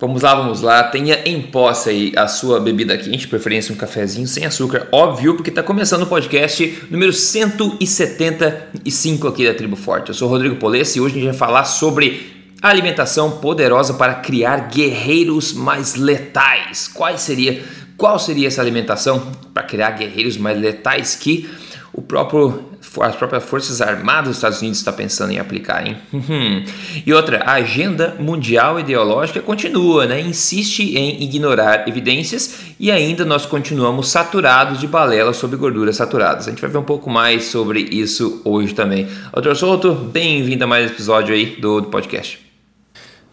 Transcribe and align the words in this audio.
Vamos 0.00 0.22
lá, 0.22 0.34
vamos 0.34 0.62
lá. 0.62 0.82
Tenha 0.84 1.20
em 1.26 1.42
posse 1.42 1.90
aí 1.90 2.10
a 2.16 2.26
sua 2.26 2.58
bebida 2.58 2.96
quente, 2.96 3.28
preferência 3.28 3.70
um 3.70 3.76
cafezinho 3.76 4.26
sem 4.26 4.46
açúcar, 4.46 4.88
óbvio, 4.90 5.34
porque 5.34 5.50
está 5.50 5.62
começando 5.62 6.04
o 6.04 6.06
podcast 6.06 6.86
número 6.90 7.12
175 7.12 9.28
aqui 9.28 9.44
da 9.44 9.52
Tribo 9.52 9.76
Forte. 9.76 10.08
Eu 10.08 10.14
sou 10.14 10.26
Rodrigo 10.26 10.56
Polesse 10.56 10.96
e 10.96 11.02
hoje 11.02 11.16
a 11.16 11.18
gente 11.20 11.28
vai 11.28 11.36
falar 11.36 11.64
sobre 11.64 12.32
alimentação 12.62 13.32
poderosa 13.32 13.92
para 13.92 14.14
criar 14.14 14.70
guerreiros 14.70 15.52
mais 15.52 15.96
letais. 15.96 16.88
Qual 16.88 17.18
seria, 17.18 17.62
qual 17.98 18.18
seria 18.18 18.48
essa 18.48 18.62
alimentação 18.62 19.30
para 19.52 19.64
criar 19.64 19.90
guerreiros 19.90 20.38
mais 20.38 20.58
letais 20.58 21.14
que 21.14 21.46
o 21.92 22.00
próprio 22.00 22.69
as 23.00 23.14
próprias 23.14 23.44
Forças 23.44 23.80
Armadas 23.80 24.28
dos 24.28 24.36
Estados 24.36 24.60
Unidos 24.60 24.78
está 24.78 24.92
pensando 24.92 25.32
em 25.32 25.38
aplicar, 25.38 25.86
hein? 25.86 25.96
Uhum. 26.12 26.64
e 27.06 27.12
outra, 27.12 27.42
a 27.44 27.52
agenda 27.52 28.16
mundial 28.18 28.80
ideológica 28.80 29.40
continua, 29.40 30.06
né? 30.06 30.20
Insiste 30.20 30.96
em 30.96 31.22
ignorar 31.22 31.88
evidências 31.88 32.60
e 32.80 32.90
ainda 32.90 33.24
nós 33.24 33.46
continuamos 33.46 34.08
saturados 34.08 34.80
de 34.80 34.88
balela 34.88 35.32
sobre 35.32 35.56
gorduras 35.56 35.96
saturadas. 35.96 36.48
A 36.48 36.50
gente 36.50 36.60
vai 36.60 36.70
ver 36.70 36.78
um 36.78 36.84
pouco 36.84 37.08
mais 37.08 37.44
sobre 37.44 37.80
isso 37.80 38.42
hoje 38.44 38.74
também. 38.74 39.06
Doutor 39.32 39.54
Souto, 39.54 39.94
bem-vindo 39.94 40.64
a 40.64 40.66
mais 40.66 40.90
um 40.90 40.92
episódio 40.92 41.34
aí 41.34 41.56
do, 41.60 41.82
do 41.82 41.88
podcast. 41.88 42.40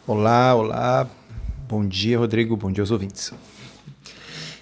Olá, 0.06 0.54
olá. 0.54 1.08
Bom 1.68 1.86
dia, 1.86 2.18
Rodrigo. 2.18 2.56
Bom 2.56 2.72
dia 2.72 2.84
aos 2.84 2.92
ouvintes. 2.92 3.34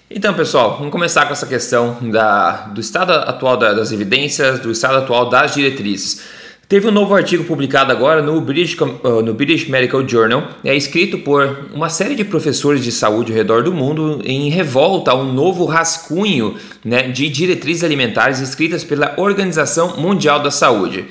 Então, 0.08 0.32
pessoal, 0.34 0.76
vamos 0.78 0.92
começar 0.92 1.26
com 1.26 1.32
essa 1.32 1.46
questão 1.46 1.98
da, 2.00 2.68
do 2.68 2.80
estado 2.80 3.10
atual 3.10 3.56
da, 3.56 3.74
das 3.74 3.90
evidências, 3.90 4.60
do 4.60 4.70
estado 4.70 4.98
atual 4.98 5.28
das 5.28 5.52
diretrizes. 5.52 6.22
Teve 6.68 6.86
um 6.86 6.92
novo 6.92 7.12
artigo 7.12 7.42
publicado 7.42 7.90
agora 7.90 8.22
no 8.22 8.40
British, 8.40 8.80
uh, 8.80 9.20
no 9.20 9.34
British 9.34 9.68
Medical 9.68 10.08
Journal, 10.08 10.48
é 10.64 10.76
escrito 10.76 11.18
por 11.18 11.70
uma 11.74 11.88
série 11.88 12.14
de 12.14 12.24
professores 12.24 12.84
de 12.84 12.92
saúde 12.92 13.32
ao 13.32 13.36
redor 13.36 13.64
do 13.64 13.72
mundo 13.72 14.20
em 14.24 14.48
revolta 14.48 15.10
a 15.10 15.14
um 15.16 15.32
novo 15.32 15.64
rascunho 15.64 16.54
né, 16.84 17.08
de 17.08 17.28
diretrizes 17.28 17.82
alimentares 17.82 18.38
escritas 18.38 18.84
pela 18.84 19.12
Organização 19.16 19.96
Mundial 19.96 20.40
da 20.40 20.52
Saúde. 20.52 21.04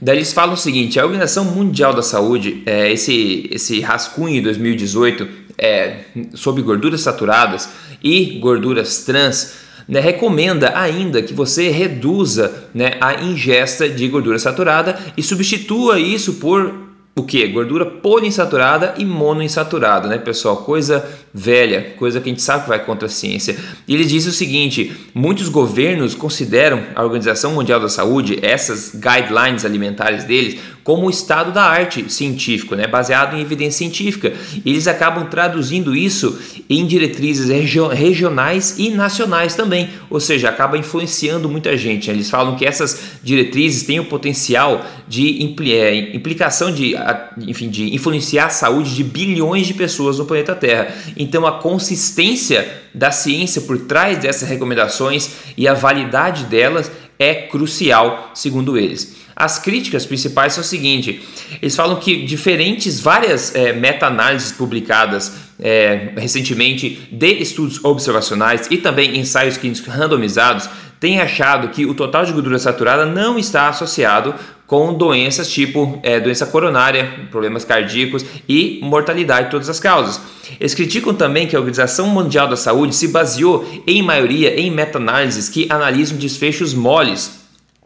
Daí 0.00 0.16
eles 0.16 0.32
falam 0.32 0.54
o 0.54 0.56
seguinte: 0.56 0.98
a 0.98 1.04
Organização 1.04 1.44
Mundial 1.44 1.92
da 1.92 2.02
Saúde, 2.02 2.62
é, 2.64 2.90
esse, 2.90 3.48
esse 3.52 3.80
rascunho 3.80 4.36
de 4.36 4.40
2018 4.40 5.28
é, 5.60 6.04
sobre 6.34 6.62
gorduras 6.62 7.02
saturadas 7.02 7.68
e 8.02 8.38
gorduras 8.40 9.04
trans, 9.04 9.54
né, 9.86 10.00
recomenda 10.00 10.72
ainda 10.78 11.22
que 11.22 11.34
você 11.34 11.68
reduza 11.68 12.68
né, 12.72 12.92
a 13.00 13.22
ingesta 13.22 13.88
de 13.88 14.08
gordura 14.08 14.38
saturada 14.38 14.98
e 15.16 15.22
substitua 15.22 16.00
isso 16.00 16.34
por 16.34 16.90
o 17.16 17.24
que? 17.24 17.46
Gordura 17.48 17.84
poliinsaturada 17.84 18.94
e 18.96 19.04
monoinsaturada, 19.04 20.08
né, 20.08 20.16
pessoal? 20.16 20.58
Coisa 20.58 21.06
velha, 21.32 21.94
coisa 21.96 22.20
que 22.20 22.28
a 22.28 22.32
gente 22.32 22.42
sabe 22.42 22.64
que 22.64 22.68
vai 22.68 22.84
contra 22.84 23.06
a 23.06 23.10
ciência. 23.10 23.56
Ele 23.88 24.04
diz 24.04 24.26
o 24.26 24.32
seguinte: 24.32 24.92
muitos 25.14 25.48
governos 25.48 26.14
consideram 26.14 26.82
a 26.94 27.02
Organização 27.02 27.54
Mundial 27.54 27.80
da 27.80 27.88
Saúde, 27.88 28.38
essas 28.42 28.92
guidelines 28.94 29.64
alimentares 29.64 30.24
deles, 30.24 30.58
como 30.82 31.06
o 31.06 31.10
estado 31.10 31.52
da 31.52 31.62
arte 31.62 32.10
científico, 32.12 32.74
né, 32.74 32.86
baseado 32.86 33.36
em 33.36 33.40
evidência 33.40 33.78
científica. 33.78 34.32
Eles 34.64 34.86
acabam 34.86 35.28
traduzindo 35.28 35.94
isso 35.94 36.38
em 36.68 36.86
diretrizes 36.86 37.48
regionais 37.92 38.76
e 38.78 38.90
nacionais 38.90 39.54
também, 39.54 39.90
ou 40.08 40.18
seja, 40.18 40.48
acaba 40.48 40.78
influenciando 40.78 41.48
muita 41.48 41.76
gente. 41.76 42.08
Né? 42.08 42.14
Eles 42.14 42.30
falam 42.30 42.56
que 42.56 42.64
essas 42.64 43.00
diretrizes 43.22 43.84
têm 43.84 44.00
o 44.00 44.04
potencial 44.06 44.84
de 45.06 45.54
é, 45.70 46.16
implicação 46.16 46.72
de, 46.72 46.94
enfim, 47.38 47.68
de 47.68 47.94
influenciar 47.94 48.46
a 48.46 48.50
saúde 48.50 48.94
de 48.94 49.04
bilhões 49.04 49.66
de 49.66 49.74
pessoas 49.74 50.18
no 50.18 50.24
planeta 50.24 50.54
Terra. 50.54 50.94
Então, 51.20 51.46
a 51.46 51.58
consistência 51.58 52.66
da 52.94 53.10
ciência 53.10 53.60
por 53.60 53.80
trás 53.80 54.16
dessas 54.16 54.48
recomendações 54.48 55.30
e 55.54 55.68
a 55.68 55.74
validade 55.74 56.44
delas 56.44 56.90
é 57.18 57.34
crucial, 57.34 58.30
segundo 58.34 58.78
eles. 58.78 59.16
As 59.36 59.58
críticas 59.58 60.06
principais 60.06 60.54
são 60.54 60.62
o 60.62 60.66
seguinte: 60.66 61.22
eles 61.60 61.76
falam 61.76 61.96
que 61.96 62.24
diferentes, 62.24 63.00
várias 63.00 63.54
é, 63.54 63.74
meta-análises 63.74 64.52
publicadas 64.52 65.34
é, 65.58 66.14
recentemente 66.16 67.06
de 67.12 67.34
estudos 67.34 67.84
observacionais 67.84 68.66
e 68.70 68.78
também 68.78 69.18
ensaios 69.18 69.58
clínicos 69.58 69.86
randomizados 69.86 70.70
têm 70.98 71.20
achado 71.20 71.68
que 71.68 71.84
o 71.84 71.92
total 71.92 72.24
de 72.24 72.32
gordura 72.32 72.58
saturada 72.58 73.04
não 73.04 73.38
está 73.38 73.68
associado 73.68 74.34
com 74.70 74.94
doenças 74.94 75.50
tipo 75.50 75.98
é, 76.00 76.20
doença 76.20 76.46
coronária, 76.46 77.26
problemas 77.28 77.64
cardíacos 77.64 78.24
e 78.48 78.78
mortalidade 78.80 79.46
de 79.46 79.50
todas 79.50 79.68
as 79.68 79.80
causas. 79.80 80.20
Eles 80.60 80.74
criticam 80.74 81.12
também 81.12 81.48
que 81.48 81.56
a 81.56 81.58
Organização 81.58 82.06
Mundial 82.06 82.46
da 82.46 82.54
Saúde 82.54 82.94
se 82.94 83.08
baseou, 83.08 83.68
em 83.84 84.00
maioria, 84.00 84.60
em 84.60 84.70
meta-análises 84.70 85.48
que 85.48 85.66
analisam 85.68 86.16
desfechos 86.16 86.72
moles 86.72 87.40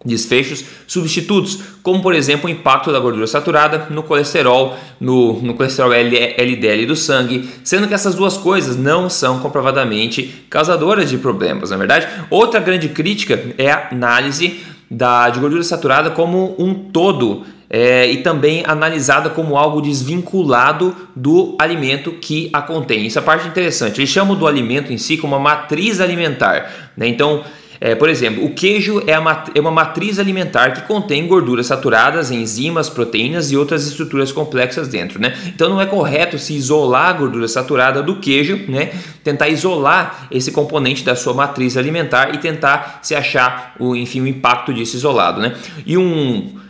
desfechos 0.05 0.63
substitutos, 0.87 1.61
como 1.83 2.03
por 2.03 2.15
exemplo 2.15 2.47
o 2.47 2.53
impacto 2.53 2.93
da 2.93 3.01
gordura 3.01 3.27
saturada 3.27 3.87
no 3.89 4.03
colesterol, 4.03 4.77
no, 5.01 5.41
no 5.41 5.55
colesterol 5.55 5.91
LDL 5.95 6.85
do 6.85 6.95
sangue, 6.95 7.49
sendo 7.65 7.89
que 7.89 7.95
essas 7.95 8.15
duas 8.15 8.37
coisas 8.37 8.77
não 8.77 9.09
são 9.09 9.39
comprovadamente 9.39 10.45
causadoras 10.51 11.09
de 11.09 11.17
problemas, 11.17 11.71
na 11.71 11.77
é 11.77 11.79
verdade. 11.79 12.07
Outra 12.29 12.61
grande 12.61 12.91
crítica 12.91 13.43
é 13.57 13.71
a 13.71 13.89
análise 13.91 14.61
da, 14.91 15.29
de 15.31 15.41
gordura 15.41 15.63
saturada 15.63 16.11
como 16.11 16.55
um 16.59 16.75
todo 16.75 17.45
é, 17.69 18.09
e 18.09 18.19
também 18.19 18.63
analisada 18.67 19.31
como 19.31 19.57
algo 19.57 19.81
desvinculado 19.81 20.95
do 21.17 21.57
alimento 21.59 22.13
que 22.13 22.49
a 22.53 22.63
contém. 22.63 23.07
Isso 23.07 23.19
é 23.19 23.23
a 23.23 23.25
parte 23.25 23.49
interessante. 23.49 24.01
Eles 24.01 24.11
chamam 24.11 24.37
do 24.37 24.47
alimento 24.47 24.93
em 24.93 24.99
si 24.99 25.17
como 25.17 25.35
uma 25.35 25.43
matriz 25.43 26.01
alimentar. 26.01 26.71
Né? 26.97 27.09
Então, 27.09 27.43
é, 27.81 27.95
por 27.95 28.09
exemplo, 28.09 28.45
o 28.45 28.51
queijo 28.51 29.03
é, 29.07 29.13
é, 29.13 29.61
uma 29.61 29.71
matriz 29.71 30.19
alimentar 30.19 30.73
que 30.73 30.83
contém 30.83 31.27
gorduras 31.27 31.67
saturadas, 31.67 32.31
enzimas, 32.31 32.89
proteínas 32.89 33.51
e 33.51 33.57
outras 33.57 33.87
estruturas 33.87 34.33
complexas 34.33 34.89
dentro, 34.89 35.21
né? 35.21 35.35
Então 35.47 35.69
não 35.69 35.81
é 35.81 35.87
correto 35.87 36.39
se 36.39 36.55
isolar 36.55 37.09
a 37.09 37.13
gordura 37.13 37.49
saturada 37.49 38.03
do 38.03 38.17
queijo, 38.17 38.61
né? 38.69 38.93
Tentar 39.23 39.49
isolar 39.49 40.27
esse 40.31 40.53
componente 40.53 41.05
da 41.05 41.17
sua 41.17 41.35
matriz 41.35 41.77
alimentar 41.77 42.35
e 42.35 42.39
tentar 42.39 43.01
se 43.03 43.15
achar 43.15 43.75
o, 43.79 43.95
enfim, 43.97 44.21
o 44.21 44.27
impacto 44.27 44.73
disso 44.73 44.97
isolado, 44.97 45.41
né? 45.41 45.55
E 45.87 45.97
um 45.97 46.64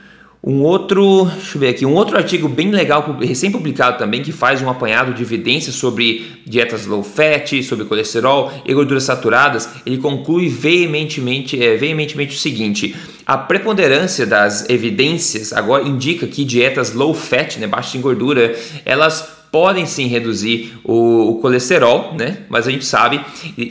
um 0.47 0.63
outro, 0.63 1.25
deixa 1.25 1.57
eu 1.57 1.61
ver 1.61 1.69
aqui, 1.69 1.87
um 1.87 1.95
outro 1.95 2.19
artigo 2.19 2.49
bem 2.49 2.71
legal, 2.71 3.17
recém-publicado 3.19 3.97
também, 3.97 4.23
que 4.23 4.31
faz 4.31 4.61
um 4.61 4.69
apanhado 4.69 5.15
de 5.15 5.23
evidências 5.23 5.75
sobre 5.75 6.33
dietas 6.45 6.85
low 6.85 7.03
fat, 7.03 7.63
sobre 7.63 7.87
colesterol 7.87 8.53
e 8.67 8.75
gorduras 8.75 9.05
saturadas, 9.05 9.67
ele 9.87 9.97
conclui 9.97 10.49
veementemente, 10.49 11.63
é, 11.63 11.77
veementemente 11.77 12.37
o 12.37 12.39
seguinte: 12.39 12.95
a 13.25 13.39
preponderância 13.39 14.27
das 14.27 14.69
evidências 14.69 15.51
agora 15.55 15.89
indica 15.89 16.27
que 16.27 16.45
dietas 16.45 16.93
low 16.93 17.15
fat, 17.15 17.57
né, 17.57 17.67
baixas 17.67 17.95
em 17.95 18.03
gordura, 18.03 18.55
elas 18.85 19.34
podem 19.55 19.87
sim 19.87 20.09
reduzir 20.09 20.77
o, 20.83 21.31
o, 21.31 21.35
colesterol, 21.37 22.13
né? 22.19 22.39
Mas 22.49 22.67
a 22.67 22.73
gente 22.73 22.85
sabe 22.85 23.21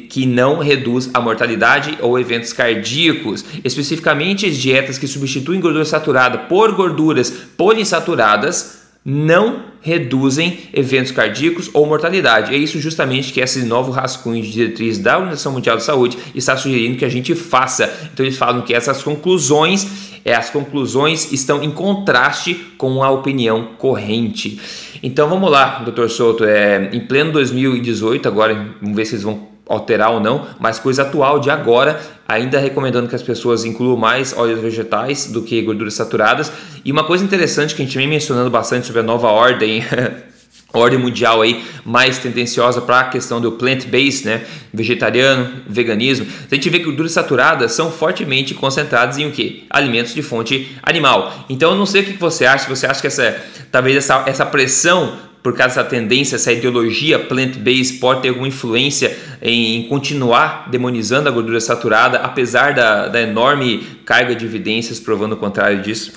que 0.07 0.25
não 0.25 0.59
reduz 0.59 1.09
a 1.13 1.19
mortalidade 1.19 1.97
ou 1.99 2.17
eventos 2.17 2.53
cardíacos. 2.53 3.43
Especificamente, 3.65 4.45
as 4.45 4.55
dietas 4.55 4.97
que 4.97 5.09
substituem 5.09 5.59
gordura 5.59 5.83
saturada 5.83 6.37
por 6.37 6.71
gorduras 6.73 7.29
poliinsaturadas 7.57 8.82
não 9.05 9.73
reduzem 9.81 10.59
eventos 10.73 11.11
cardíacos 11.11 11.69
ou 11.73 11.85
mortalidade. 11.85 12.55
É 12.55 12.57
isso 12.57 12.79
justamente 12.79 13.33
que 13.33 13.41
esse 13.41 13.63
novo 13.63 13.91
rascunho 13.91 14.41
de 14.41 14.51
diretriz 14.51 14.97
da 14.97 15.17
Organização 15.17 15.51
Mundial 15.51 15.75
de 15.75 15.83
Saúde 15.83 16.17
está 16.33 16.55
sugerindo 16.55 16.97
que 16.97 17.03
a 17.03 17.09
gente 17.09 17.35
faça. 17.35 17.91
Então 18.13 18.25
eles 18.25 18.37
falam 18.37 18.61
que 18.61 18.73
essas 18.73 19.03
conclusões 19.03 20.13
é, 20.25 20.33
as 20.33 20.49
conclusões 20.49 21.33
estão 21.33 21.61
em 21.61 21.69
contraste 21.69 22.53
com 22.77 23.03
a 23.03 23.11
opinião 23.11 23.71
corrente. 23.77 24.59
Então 25.01 25.27
vamos 25.27 25.51
lá, 25.51 25.79
doutor 25.79 26.09
Souto, 26.09 26.45
é, 26.45 26.89
em 26.93 27.01
pleno 27.01 27.33
2018, 27.33 28.25
agora 28.25 28.73
vamos 28.81 28.95
ver 28.95 29.05
se 29.05 29.15
eles 29.15 29.23
vão 29.23 29.52
alterar 29.73 30.11
ou 30.11 30.19
não, 30.19 30.47
mas 30.59 30.79
coisa 30.79 31.03
atual 31.03 31.39
de 31.39 31.49
agora, 31.49 31.99
ainda 32.27 32.59
recomendando 32.59 33.07
que 33.07 33.15
as 33.15 33.23
pessoas 33.23 33.65
incluam 33.65 33.97
mais 33.97 34.35
óleos 34.35 34.59
vegetais 34.59 35.27
do 35.27 35.41
que 35.41 35.61
gorduras 35.61 35.93
saturadas. 35.93 36.51
E 36.83 36.91
uma 36.91 37.03
coisa 37.03 37.23
interessante 37.23 37.75
que 37.75 37.81
a 37.81 37.85
gente 37.85 37.97
vem 37.97 38.07
mencionando 38.07 38.49
bastante 38.49 38.87
sobre 38.87 39.01
a 39.01 39.03
nova 39.03 39.27
ordem 39.27 39.83
ordem 40.73 40.97
mundial 40.97 41.41
aí 41.41 41.63
mais 41.85 42.17
tendenciosa 42.17 42.81
para 42.81 43.01
a 43.01 43.03
questão 43.03 43.39
do 43.39 43.51
plant-based, 43.51 44.25
né, 44.25 44.41
vegetariano, 44.73 45.61
veganismo. 45.67 46.25
A 46.51 46.55
gente 46.55 46.69
vê 46.69 46.79
que 46.79 46.85
gorduras 46.85 47.11
saturadas 47.11 47.73
são 47.73 47.91
fortemente 47.91 48.55
concentradas 48.55 49.19
em 49.19 49.27
o 49.27 49.31
que? 49.31 49.65
Alimentos 49.69 50.15
de 50.15 50.23
fonte 50.23 50.75
animal. 50.81 51.45
Então 51.47 51.71
eu 51.71 51.77
não 51.77 51.85
sei 51.85 52.01
o 52.01 52.05
que 52.05 52.13
você 52.13 52.45
acha, 52.45 52.63
se 52.63 52.69
você 52.69 52.87
acha 52.87 52.99
que 52.99 53.07
essa 53.07 53.39
talvez 53.71 53.95
essa, 53.97 54.23
essa 54.25 54.45
pressão 54.45 55.13
por 55.43 55.53
causa 55.53 55.75
dessa 55.75 55.89
tendência, 55.89 56.37
essa 56.37 56.53
ideologia 56.53 57.19
plant-based 57.19 57.99
pode 57.99 58.21
ter 58.21 58.29
alguma 58.29 58.47
influência 58.47 59.15
em 59.41 59.89
continuar 59.89 60.71
demonizando 60.71 61.27
a 61.27 61.31
gordura 61.31 61.59
saturada, 61.59 62.19
apesar 62.19 62.73
da, 62.73 63.09
da 63.09 63.21
enorme 63.21 63.79
carga 64.05 64.33
de 64.33 64.45
evidências 64.45 65.01
provando 65.01 65.33
o 65.33 65.37
contrário 65.37 65.81
disso? 65.81 66.13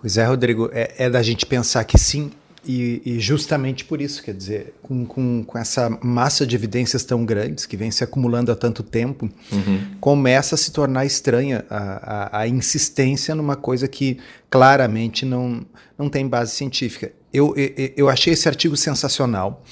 Pois 0.00 0.16
é, 0.16 0.24
Rodrigo, 0.24 0.70
é, 0.72 0.94
é 0.98 1.10
da 1.10 1.20
gente 1.20 1.44
pensar 1.44 1.82
que 1.84 1.98
sim, 1.98 2.30
E, 2.66 3.02
e, 3.04 3.20
justamente 3.20 3.84
por 3.84 4.00
isso, 4.00 4.22
quer 4.22 4.32
dizer, 4.32 4.72
com, 4.80 5.04
com, 5.04 5.44
com, 5.44 5.58
essa 5.58 5.90
massa 6.02 6.46
de 6.46 6.56
evidências 6.56 7.04
tão 7.04 7.22
grandes 7.22 7.66
que 7.66 7.76
vem 7.76 7.90
se 7.90 8.02
acumulando 8.02 8.50
há 8.50 8.56
tanto 8.56 8.82
tempo, 8.82 9.28
uhum. 9.52 9.80
começa 10.00 10.54
a 10.54 10.58
se 10.58 10.72
tornar 10.72 11.04
estranha 11.04 11.64
a, 11.68 12.38
a, 12.38 12.40
a, 12.40 12.48
insistência 12.48 13.34
numa 13.34 13.54
coisa 13.54 13.86
que 13.86 14.18
claramente 14.48 15.26
não, 15.26 15.60
não 15.98 16.08
tem 16.08 16.26
base 16.26 16.54
científica. 16.54 17.12
Eu, 17.34 17.52
eu, 17.96 18.08
achei 18.08 18.32
esse 18.32 18.48
artigo 18.48 18.76
sensacional. 18.76 19.62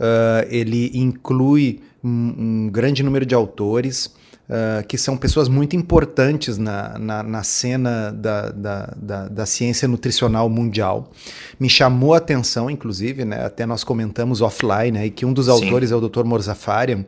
Uh, 0.00 0.48
ele 0.48 0.90
inclui 0.94 1.80
um, 2.02 2.34
um 2.64 2.70
grande 2.70 3.02
número 3.02 3.26
de 3.26 3.34
autores. 3.34 4.14
Uh, 4.48 4.84
que 4.86 4.98
são 4.98 5.16
pessoas 5.16 5.48
muito 5.48 5.76
importantes 5.76 6.58
na, 6.58 6.98
na, 6.98 7.22
na 7.22 7.42
cena 7.42 8.12
da, 8.12 8.50
da, 8.50 8.94
da, 8.96 9.28
da, 9.28 9.46
ciência 9.46 9.86
nutricional 9.88 10.48
mundial. 10.50 11.10
Me 11.58 11.70
chamou 11.70 12.12
a 12.12 12.18
atenção, 12.18 12.68
inclusive, 12.68 13.24
né, 13.24 13.46
até 13.46 13.64
nós 13.64 13.82
comentamos 13.82 14.42
offline, 14.42 14.90
né, 14.90 15.08
que 15.08 15.24
um 15.24 15.32
dos 15.32 15.46
Sim. 15.46 15.52
autores 15.52 15.92
é 15.92 15.96
o 15.96 16.06
Dr. 16.06 16.24
Morzafarian, 16.24 17.06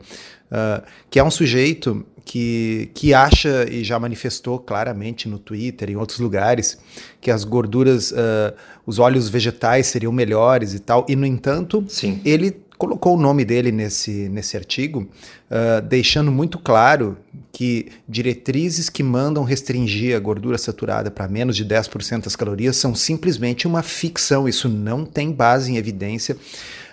uh, 0.51 0.83
que 1.11 1.19
é 1.19 1.25
um 1.25 1.31
sujeito 1.31 2.07
que, 2.25 2.91
que 2.95 3.13
acha 3.13 3.67
e 3.71 3.85
já 3.85 3.99
manifestou 3.99 4.59
claramente 4.59 5.29
no 5.29 5.39
Twitter, 5.39 5.91
em 5.91 5.97
outros 5.97 6.19
lugares, 6.19 6.79
que 7.21 7.31
as 7.31 7.45
gorduras, 7.45 8.11
uh, 8.13 8.55
os 8.87 8.99
óleos 8.99 9.29
vegetais 9.29 9.87
seriam 9.87 10.13
melhores 10.13 10.73
e 10.73 10.79
tal, 10.79 11.05
e 11.09 11.15
no 11.15 11.27
entanto, 11.27 11.85
Sim. 11.89 12.21
ele 12.25 12.51
colocou 12.85 13.17
o 13.17 13.21
nome 13.21 13.47
dele 13.47 13.73
nesse, 13.73 14.29
nesse 14.29 14.59
artigo, 14.59 15.09
uh, 15.51 15.81
deixando 15.81 16.31
muito 16.31 16.59
claro 16.59 17.17
que 17.51 17.91
diretrizes 18.07 18.91
que 18.91 19.03
mandam 19.03 19.43
restringir 19.43 20.15
a 20.15 20.21
gordura 20.21 20.59
saturada 20.59 21.11
para 21.11 21.27
menos 21.27 21.57
de 21.57 21.65
10% 21.65 22.25
das 22.25 22.37
calorias 22.37 22.77
são 22.77 22.95
simplesmente 22.95 23.67
uma 23.67 23.83
ficção, 23.83 24.47
isso 24.47 24.69
não 24.69 25.07
tem 25.07 25.33
base 25.33 25.73
em 25.73 25.79
evidência. 25.79 26.37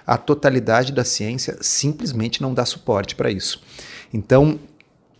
A 0.07 0.17
totalidade 0.17 0.93
da 0.93 1.03
ciência 1.03 1.57
simplesmente 1.59 2.41
não 2.41 2.53
dá 2.53 2.65
suporte 2.65 3.13
para 3.13 3.29
isso. 3.29 3.61
Então, 4.13 4.57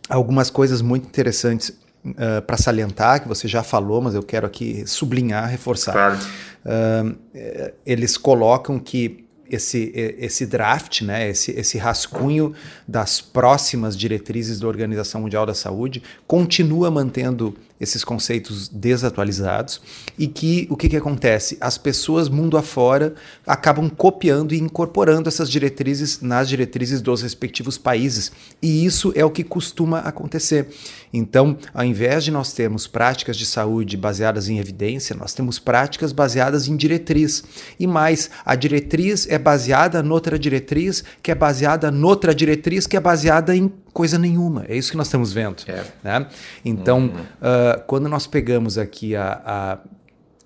algumas 0.07 0.50
coisas 0.50 0.81
muito 0.81 1.06
interessantes 1.06 1.69
uh, 2.06 2.41
para 2.47 2.56
salientar, 2.56 3.21
que 3.21 3.27
você 3.27 3.45
já 3.45 3.62
falou, 3.62 4.01
mas 4.01 4.15
eu 4.15 4.24
quero 4.24 4.47
aqui 4.47 4.85
sublinhar, 4.88 5.50
reforçar. 5.50 5.91
Claro. 5.91 6.19
Uh, 6.63 7.74
eles 7.85 8.15
colocam 8.15 8.79
que 8.79 9.25
esse, 9.51 9.92
esse 9.95 10.45
draft, 10.45 11.01
né, 11.01 11.30
esse, 11.30 11.51
esse 11.51 11.77
rascunho 11.77 12.53
das 12.88 13.21
próximas 13.21 13.98
diretrizes 13.98 14.59
da 14.59 14.68
Organização 14.68 15.21
Mundial 15.21 15.45
da 15.45 15.53
Saúde, 15.53 16.01
continua 16.25 16.89
mantendo 16.89 17.56
esses 17.81 18.04
conceitos 18.04 18.69
desatualizados 18.69 19.81
e 20.18 20.28
que 20.28 20.68
o 20.69 20.78
que, 20.78 20.88
que 20.88 20.95
acontece? 20.95 21.57
As 21.60 21.78
pessoas 21.78 22.30
mundo 22.30 22.56
afora 22.56 23.16
acabam 23.45 23.89
copiando 23.89 24.54
e 24.54 24.60
incorporando 24.60 25.28
essas 25.28 25.50
diretrizes 25.50 26.22
nas 26.22 26.48
diretrizes 26.48 27.01
dos 27.01 27.24
respectivos 27.24 27.78
países 27.78 28.31
e 28.62 28.86
isso 28.86 29.12
é 29.16 29.25
o 29.25 29.31
que 29.31 29.44
costuma 29.44 30.00
acontecer. 30.00 30.69
Então, 31.13 31.57
ao 31.74 31.83
invés 31.83 32.24
de 32.24 32.31
nós 32.31 32.54
termos 32.54 32.88
práticas 32.88 33.36
de 33.36 33.45
saúde 33.45 33.98
baseadas 33.98 34.48
em 34.48 34.60
evidência, 34.60 35.16
nós 35.16 35.34
temos 35.34 35.60
práticas 35.60 36.12
baseadas 36.12 36.68
em 36.68 36.75
diretriz. 36.75 37.44
E 37.80 37.86
mais, 37.86 38.30
a 38.45 38.56
diretriz 38.56 39.27
é 39.30 39.38
baseada 39.38 40.01
noutra 40.01 40.39
diretriz, 40.39 41.04
que 41.22 41.31
é 41.31 41.36
baseada 41.36 41.92
noutra 41.92 42.34
diretriz, 42.34 42.88
que 42.88 42.95
é 42.95 43.00
baseada 43.00 43.56
em 43.56 43.72
coisa 43.93 44.17
nenhuma. 44.17 44.65
É 44.67 44.75
isso 44.75 44.91
que 44.91 44.97
nós 44.97 45.07
estamos 45.07 45.31
vendo. 45.33 45.63
É. 45.67 45.83
Né? 46.03 46.27
Então, 46.63 46.99
uhum. 46.99 47.07
uh, 47.07 47.83
quando 47.88 48.07
nós 48.09 48.27
pegamos 48.27 48.77
aqui 48.77 49.15
a, 49.15 49.41
a 49.45 49.79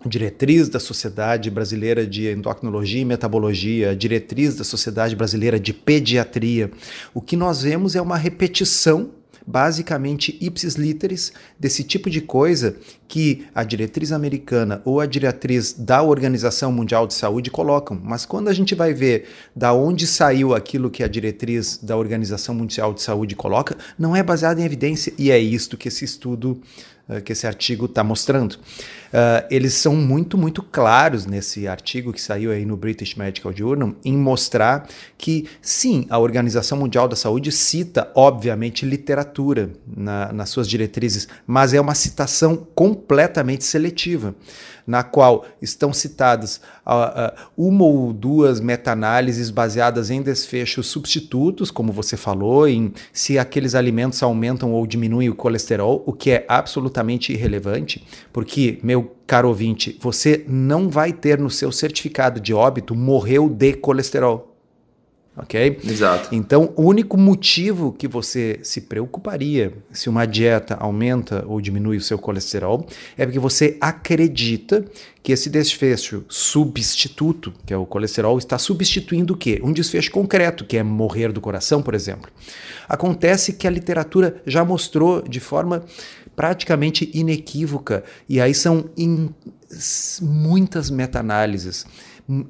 diretriz 0.07 0.69
da 0.69 0.80
Sociedade 0.80 1.50
Brasileira 1.50 2.06
de 2.06 2.30
Endocrinologia 2.30 3.01
e 3.01 3.06
Metabologia, 3.06 3.95
diretriz 3.95 4.56
da 4.56 4.63
Sociedade 4.63 5.15
Brasileira 5.15 5.59
de 5.59 5.74
Pediatria, 5.74 6.71
o 7.13 7.21
que 7.21 7.36
nós 7.36 7.63
vemos 7.63 7.95
é 7.95 8.01
uma 8.01 8.18
repetição 8.18 9.12
basicamente 9.45 10.38
ipsis 10.42 10.75
literis 10.75 11.31
desse 11.59 11.83
tipo 11.83 12.09
de 12.09 12.21
coisa 12.21 12.75
que 13.07 13.45
a 13.53 13.63
diretriz 13.63 14.12
americana 14.12 14.81
ou 14.83 15.00
a 15.00 15.06
diretriz 15.06 15.74
da 15.74 16.01
Organização 16.01 16.71
Mundial 16.71 17.06
de 17.06 17.13
Saúde 17.13 17.51
colocam. 17.51 18.00
Mas 18.03 18.25
quando 18.25 18.47
a 18.47 18.53
gente 18.53 18.74
vai 18.74 18.94
ver 18.94 19.27
da 19.56 19.74
onde 19.74 20.07
saiu 20.07 20.56
aquilo 20.56 20.89
que 20.89 21.03
a 21.03 21.07
diretriz 21.07 21.77
da 21.77 21.95
Organização 21.95 22.56
Mundial 22.56 22.94
de 22.94 23.01
Saúde 23.01 23.36
coloca, 23.36 23.77
não 23.97 24.15
é 24.15 24.24
baseado 24.24 24.59
em 24.59 24.65
evidência 24.65 25.13
e 25.18 25.30
é 25.31 25.39
isto 25.39 25.77
que 25.77 25.88
esse 25.88 26.03
estudo 26.03 26.59
uh, 27.07 27.21
que 27.21 27.31
esse 27.31 27.45
artigo 27.45 27.86
está 27.86 28.03
mostrando. 28.03 28.57
Uh, 29.16 29.48
eles 29.50 29.74
são 29.76 29.96
muito, 29.96 30.38
muito 30.38 30.62
claros 30.62 31.26
nesse 31.26 31.70
artigo 31.70 32.12
que 32.12 32.22
saiu 32.22 32.52
aí 32.52 32.66
no 32.66 32.76
British 32.76 33.16
Medical 33.16 33.56
Journal 33.56 33.96
em 34.04 34.18
mostrar 34.18 34.90
que, 35.18 35.48
sim, 35.62 36.06
a 36.10 36.20
Organização 36.20 36.78
Mundial 36.78 37.08
da 37.08 37.16
Saúde 37.16 37.50
cita, 37.50 38.12
obviamente, 38.14 38.86
literatura 38.86 39.70
na, 39.88 40.34
nas 40.34 40.50
suas 40.50 40.68
diretrizes, 40.68 41.30
mas 41.48 41.74
é 41.74 41.80
uma 41.80 41.96
citação 41.96 42.68
completamente 42.76 43.64
seletiva 43.64 44.36
na 44.86 45.04
qual 45.04 45.46
estão 45.62 45.92
citadas 45.92 46.58
uh, 46.86 46.92
uh, 46.92 47.48
uma 47.58 47.84
ou 47.84 48.14
duas 48.14 48.60
meta-análises 48.60 49.50
baseadas 49.50 50.12
em 50.12 50.22
desfechos 50.22 50.88
substitutos, 50.88 51.72
como 51.72 51.92
você 51.92 52.16
falou, 52.16 52.68
em 52.68 52.94
se 53.12 53.40
aqueles 53.40 53.74
alimentos 53.74 54.22
aumentam 54.22 54.74
ou 54.74 54.86
diminuem 54.86 55.30
o 55.30 55.36
colesterol, 55.36 56.04
o 56.06 56.14
que 56.14 56.32
é 56.32 56.46
absolutamente 56.48 57.34
irrelevante, 57.34 58.06
porque, 58.32 58.78
meu 58.84 59.05
caro 59.28 59.48
ouvinte, 59.48 59.98
você 60.02 60.44
não 60.48 60.90
vai 60.90 61.12
ter 61.12 61.40
no 61.40 61.50
seu 61.50 61.72
certificado 61.72 62.40
de 62.40 62.54
óbito 62.54 62.96
morreu 62.96 63.50
de 63.50 63.74
colesterol 63.74 64.55
ok? 65.38 65.80
Exato. 65.84 66.30
Então, 66.32 66.72
o 66.76 66.84
único 66.84 67.18
motivo 67.18 67.92
que 67.92 68.08
você 68.08 68.60
se 68.64 68.82
preocuparia 68.82 69.74
se 69.92 70.10
uma 70.10 70.26
dieta 70.26 70.76
aumenta 70.76 71.44
ou 71.48 71.60
diminui 71.60 71.98
o 71.98 72.02
seu 72.02 72.18
colesterol 72.18 72.88
é 73.18 73.26
porque 73.26 73.40
você 73.40 73.78
acredita 73.82 74.86
que 75.22 75.32
esse 75.32 75.50
desfecho 75.50 76.24
substituto, 76.30 77.52
que 77.66 77.74
é 77.74 77.78
o 77.78 77.86
colesterol, 77.86 78.38
está 78.38 78.58
substituindo 78.58 79.34
o 79.34 79.38
quê? 79.38 79.60
Um 79.64 79.74
desfecho 79.74 80.12
concreto, 80.12 80.64
que 80.64 80.78
é 80.78 80.84
morrer 80.84 81.32
do 81.32 81.42
coração, 81.42 81.81
por 81.81 81.96
exemplo. 81.96 82.30
Acontece 82.88 83.54
que 83.54 83.68
a 83.68 83.72
literatura 83.72 84.42
já 84.46 84.64
mostrou 84.64 85.22
de 85.22 85.40
forma 85.40 85.84
praticamente 86.36 87.10
inequívoca, 87.14 88.04
e 88.28 88.40
aí 88.42 88.54
são 88.54 88.90
in, 88.98 89.30
muitas 90.22 90.90
meta-análises, 90.90 91.86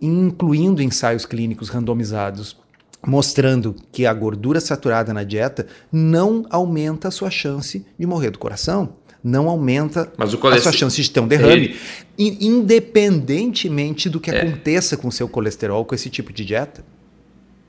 incluindo 0.01 0.81
ensaios 0.81 1.25
clínicos 1.25 1.69
randomizados, 1.69 2.57
mostrando 3.05 3.75
que 3.91 4.05
a 4.05 4.13
gordura 4.13 4.59
saturada 4.59 5.13
na 5.13 5.23
dieta 5.23 5.67
não 5.91 6.45
aumenta 6.49 7.07
a 7.07 7.11
sua 7.11 7.29
chance 7.29 7.85
de 7.97 8.05
morrer 8.05 8.31
do 8.31 8.39
coração, 8.39 8.93
não 9.23 9.49
aumenta 9.49 10.11
a 10.17 10.27
sua 10.59 10.71
chance 10.71 11.01
de 11.01 11.09
ter 11.09 11.19
um 11.19 11.27
derrame, 11.27 11.75
Ele... 12.17 12.37
independentemente 12.41 14.09
do 14.09 14.19
que 14.19 14.29
é. 14.29 14.41
aconteça 14.41 14.95
com 14.95 15.07
o 15.07 15.11
seu 15.11 15.27
colesterol 15.27 15.83
com 15.83 15.95
esse 15.95 16.09
tipo 16.09 16.31
de 16.31 16.45
dieta. 16.45 16.83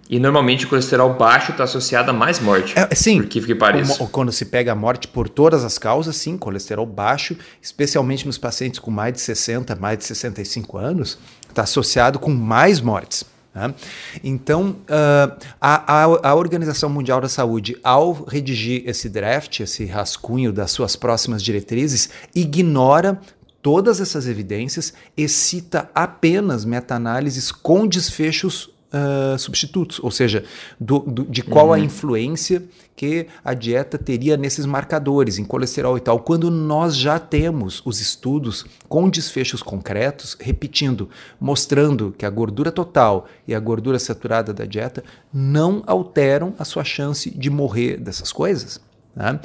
E 0.09 0.21
normalmente 0.21 0.67
o 0.67 0.69
colesterol 0.69 1.15
baixo 1.15 1.51
está 1.51 1.65
associado 1.65 2.11
a 2.11 2.15
mais 2.15 2.39
morte. 2.39 2.75
É, 2.79 2.95
sim. 2.95 3.23
Por 3.23 3.29
que 3.29 3.41
que 3.41 3.55
pareça. 3.55 4.07
Quando 4.07 4.31
se 4.31 4.45
pega 4.45 4.71
a 4.71 4.75
morte 4.75 5.09
por 5.09 5.29
todas 5.29 5.65
as 5.65 5.79
causas, 5.79 6.15
sim, 6.17 6.39
colesterol 6.39 6.87
baixo, 6.87 7.37
especialmente 7.61 8.25
nos 8.25 8.39
pacientes 8.39 8.79
com 8.79 8.91
mais 8.91 9.15
de 9.15 9.21
60, 9.21 9.75
mais 9.75 9.99
de 9.99 10.05
65 10.05 10.79
anos, 10.79 11.19
está 11.49 11.63
associado 11.63 12.21
com 12.21 12.31
mais 12.31 12.81
mortes. 12.81 13.25
Né? 13.57 13.75
Então, 14.23 14.77
uh, 14.83 15.35
a, 15.59 16.03
a, 16.03 16.31
a, 16.31 16.35
Organização 16.35 16.91
Mundial 16.91 17.23
da 17.23 17.29
Saúde, 17.29 17.79
ao 17.83 18.13
redigir 18.13 18.83
esse 18.85 19.09
draft, 19.09 19.61
esse 19.61 19.87
rascunho 19.87 20.53
das 20.53 20.71
suas 20.71 20.95
próximas 20.95 21.43
diretrizes, 21.43 22.11
ignora 22.35 23.19
todas 23.63 23.99
essas 23.99 24.29
evidências 24.29 24.93
e 25.17 25.27
cita 25.27 25.91
apenas 25.95 26.67
meta-análises 26.67 27.51
com 27.51 27.87
desfechos 27.87 28.69
uh, 28.93 29.39
substitutos, 29.39 30.01
ou 30.03 30.11
seja, 30.11 30.45
do, 30.81 31.01
do, 31.01 31.25
de 31.25 31.43
qual 31.43 31.69
uhum. 31.69 31.73
a 31.73 31.79
influência 31.79 32.63
que 32.95 33.27
a 33.45 33.53
dieta 33.53 33.99
teria 33.99 34.37
nesses 34.37 34.65
marcadores, 34.65 35.39
em 35.39 35.45
colesterol 35.45 35.97
e 35.99 36.01
tal, 36.01 36.21
quando 36.21 36.51
nós 36.51 36.97
já 36.97 37.19
temos 37.19 37.83
os 37.85 38.01
estudos 38.01 38.65
com 38.89 39.09
desfechos 39.09 39.63
concretos, 39.63 40.37
repetindo, 40.41 41.11
mostrando 41.39 42.15
que 42.17 42.25
a 42.25 42.31
gordura 42.31 42.73
total 42.73 43.27
e 43.47 43.55
a 43.55 43.61
gordura 43.61 43.99
saturada 43.99 44.53
da 44.53 44.65
dieta 44.65 45.05
não 45.33 45.83
alteram 45.87 46.55
a 46.59 46.65
sua 46.65 46.85
chance 46.85 47.31
de 47.31 47.51
morrer 47.51 47.99
dessas 47.99 48.33
coisas. 48.33 48.81
Né? 49.15 49.41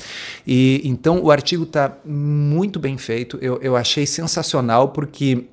E 0.46 0.82
então 0.84 1.24
o 1.24 1.32
artigo 1.32 1.64
está 1.64 1.98
muito 2.06 2.80
bem 2.80 2.98
feito. 2.98 3.38
Eu, 3.42 3.58
eu 3.62 3.76
achei 3.76 4.06
sensacional 4.06 4.90
porque 4.90 5.46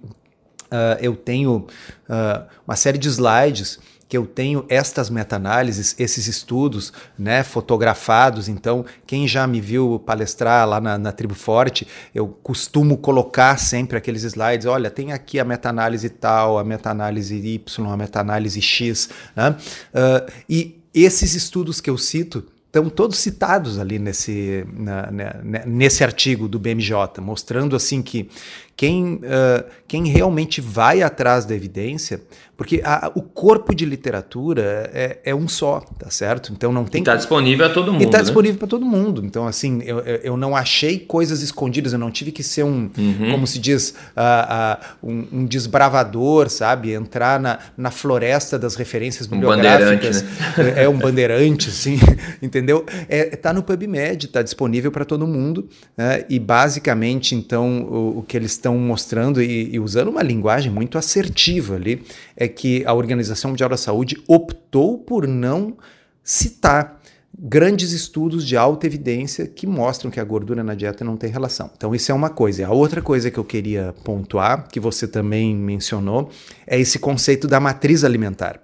uh, 0.72 0.98
eu 1.00 1.16
tenho 1.16 1.66
uh, 2.08 2.46
uma 2.66 2.76
série 2.76 2.98
de 2.98 3.08
slides 3.08 3.78
que 4.08 4.16
eu 4.16 4.26
tenho 4.26 4.64
estas 4.70 5.10
meta-análises, 5.10 5.94
esses 5.98 6.26
estudos 6.26 6.92
né, 7.18 7.42
fotografados. 7.42 8.48
Então, 8.48 8.84
quem 9.06 9.28
já 9.28 9.46
me 9.46 9.60
viu 9.60 10.02
palestrar 10.04 10.66
lá 10.66 10.80
na, 10.80 10.96
na 10.96 11.12
Tribo 11.12 11.34
Forte, 11.34 11.86
eu 12.14 12.26
costumo 12.26 12.96
colocar 12.96 13.58
sempre 13.58 13.98
aqueles 13.98 14.22
slides. 14.22 14.66
Olha, 14.66 14.90
tem 14.90 15.12
aqui 15.12 15.38
a 15.38 15.44
meta-análise 15.44 16.08
tal, 16.08 16.58
a 16.58 16.64
meta-análise 16.64 17.36
Y, 17.36 17.92
a 17.92 17.96
meta-análise 17.96 18.62
X. 18.62 19.10
Né? 19.36 19.50
Uh, 19.50 20.32
e 20.48 20.80
esses 20.94 21.34
estudos 21.34 21.78
que 21.80 21.90
eu 21.90 21.98
cito 21.98 22.46
estão 22.66 22.88
todos 22.88 23.18
citados 23.18 23.78
ali 23.78 23.98
nesse, 23.98 24.64
na, 24.72 25.10
na, 25.10 25.66
nesse 25.66 26.04
artigo 26.04 26.48
do 26.48 26.58
BMJ, 26.58 27.20
mostrando 27.20 27.74
assim 27.74 28.02
que 28.02 28.30
quem, 28.78 29.14
uh, 29.14 29.64
quem 29.88 30.06
realmente 30.06 30.60
vai 30.60 31.02
atrás 31.02 31.44
da 31.44 31.52
evidência, 31.52 32.20
porque 32.56 32.80
a, 32.84 33.10
o 33.12 33.22
corpo 33.22 33.74
de 33.74 33.84
literatura 33.84 34.88
é, 34.94 35.18
é, 35.24 35.34
um 35.34 35.48
só, 35.48 35.80
tá 35.98 36.10
certo? 36.10 36.52
Então 36.52 36.72
não 36.72 36.84
tem. 36.84 37.00
Está 37.00 37.16
disponível 37.16 37.66
a 37.66 37.70
todo 37.70 37.92
mundo. 37.92 38.02
E 38.02 38.04
está 38.04 38.18
né? 38.18 38.22
disponível 38.22 38.58
para 38.58 38.68
todo 38.68 38.84
mundo. 38.84 39.24
Então, 39.24 39.48
assim, 39.48 39.80
eu, 39.84 39.98
eu 39.98 40.36
não 40.36 40.54
achei 40.54 40.98
coisas 40.98 41.42
escondidas, 41.42 41.92
eu 41.92 41.98
não 41.98 42.10
tive 42.10 42.30
que 42.30 42.42
ser 42.42 42.64
um, 42.64 42.90
uhum. 42.96 43.30
como 43.32 43.46
se 43.48 43.58
diz, 43.58 43.94
uh, 44.16 45.04
uh, 45.04 45.08
um, 45.08 45.28
um, 45.32 45.44
desbravador, 45.46 46.48
sabe? 46.48 46.92
Entrar 46.92 47.40
na, 47.40 47.58
na 47.76 47.90
floresta 47.90 48.58
das 48.58 48.76
referências 48.76 49.26
um 49.26 49.30
bibliográficas. 49.30 50.22
Né? 50.22 50.84
É 50.84 50.88
um 50.88 50.98
bandeirante, 50.98 51.68
assim, 51.68 51.98
entendeu? 52.42 52.84
É, 53.08 53.24
tá 53.36 53.52
no 53.52 53.62
PubMed, 53.62 54.26
está 54.26 54.42
disponível 54.42 54.92
para 54.92 55.04
todo 55.04 55.26
mundo. 55.26 55.68
Né? 55.96 56.24
E 56.28 56.38
basicamente, 56.40 57.36
então, 57.36 57.82
o, 57.82 58.18
o 58.18 58.22
que 58.22 58.36
eles 58.36 58.52
estão 58.52 58.67
estão 58.68 58.78
mostrando 58.78 59.42
e, 59.42 59.74
e, 59.74 59.80
usando 59.80 60.08
uma 60.08 60.22
linguagem 60.22 60.70
muito 60.70 60.98
assertiva 60.98 61.74
ali, 61.74 62.02
é 62.36 62.46
que 62.46 62.84
a 62.84 62.92
Organização 62.92 63.50
Mundial 63.50 63.70
da 63.70 63.76
Saúde 63.76 64.22
optou 64.26 64.98
por 64.98 65.26
não 65.26 65.76
citar 66.22 67.00
grandes 67.40 67.92
estudos 67.92 68.46
de 68.46 68.56
alta 68.56 68.86
evidência 68.86 69.46
que 69.46 69.66
mostram 69.66 70.10
que 70.10 70.18
a 70.18 70.24
gordura 70.24 70.62
na 70.62 70.74
dieta 70.74 71.04
não 71.04 71.16
tem 71.16 71.30
relação. 71.30 71.70
Então, 71.76 71.94
isso 71.94 72.10
é 72.10 72.14
uma 72.14 72.30
coisa. 72.30 72.66
A 72.66 72.72
outra 72.72 73.00
coisa 73.00 73.30
que 73.30 73.38
eu 73.38 73.44
queria 73.44 73.94
pontuar, 74.04 74.68
que 74.68 74.80
você 74.80 75.06
também 75.06 75.54
mencionou, 75.54 76.30
é 76.66 76.78
esse 76.78 76.98
conceito 76.98 77.46
da 77.46 77.60
matriz 77.60 78.04
alimentar. 78.04 78.60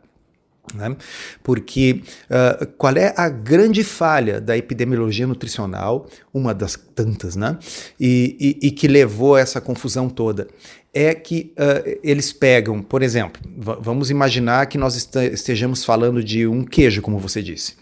Né? 0.74 0.96
Porque 1.42 2.02
uh, 2.28 2.66
qual 2.76 2.96
é 2.96 3.14
a 3.16 3.28
grande 3.28 3.84
falha 3.84 4.40
da 4.40 4.56
epidemiologia 4.56 5.26
nutricional, 5.26 6.08
uma 6.32 6.52
das 6.52 6.76
tantas, 6.94 7.36
né? 7.36 7.56
E, 7.98 8.58
e, 8.60 8.68
e 8.68 8.70
que 8.72 8.88
levou 8.88 9.36
a 9.36 9.40
essa 9.40 9.60
confusão 9.60 10.08
toda? 10.08 10.48
É 10.92 11.14
que 11.14 11.52
uh, 11.58 11.98
eles 12.02 12.32
pegam, 12.32 12.82
por 12.82 13.02
exemplo, 13.02 13.40
vamos 13.56 14.10
imaginar 14.10 14.66
que 14.66 14.76
nós 14.76 14.96
estejamos 14.96 15.84
falando 15.84 16.22
de 16.22 16.46
um 16.46 16.64
queijo, 16.64 17.00
como 17.02 17.18
você 17.18 17.40
disse. 17.40 17.74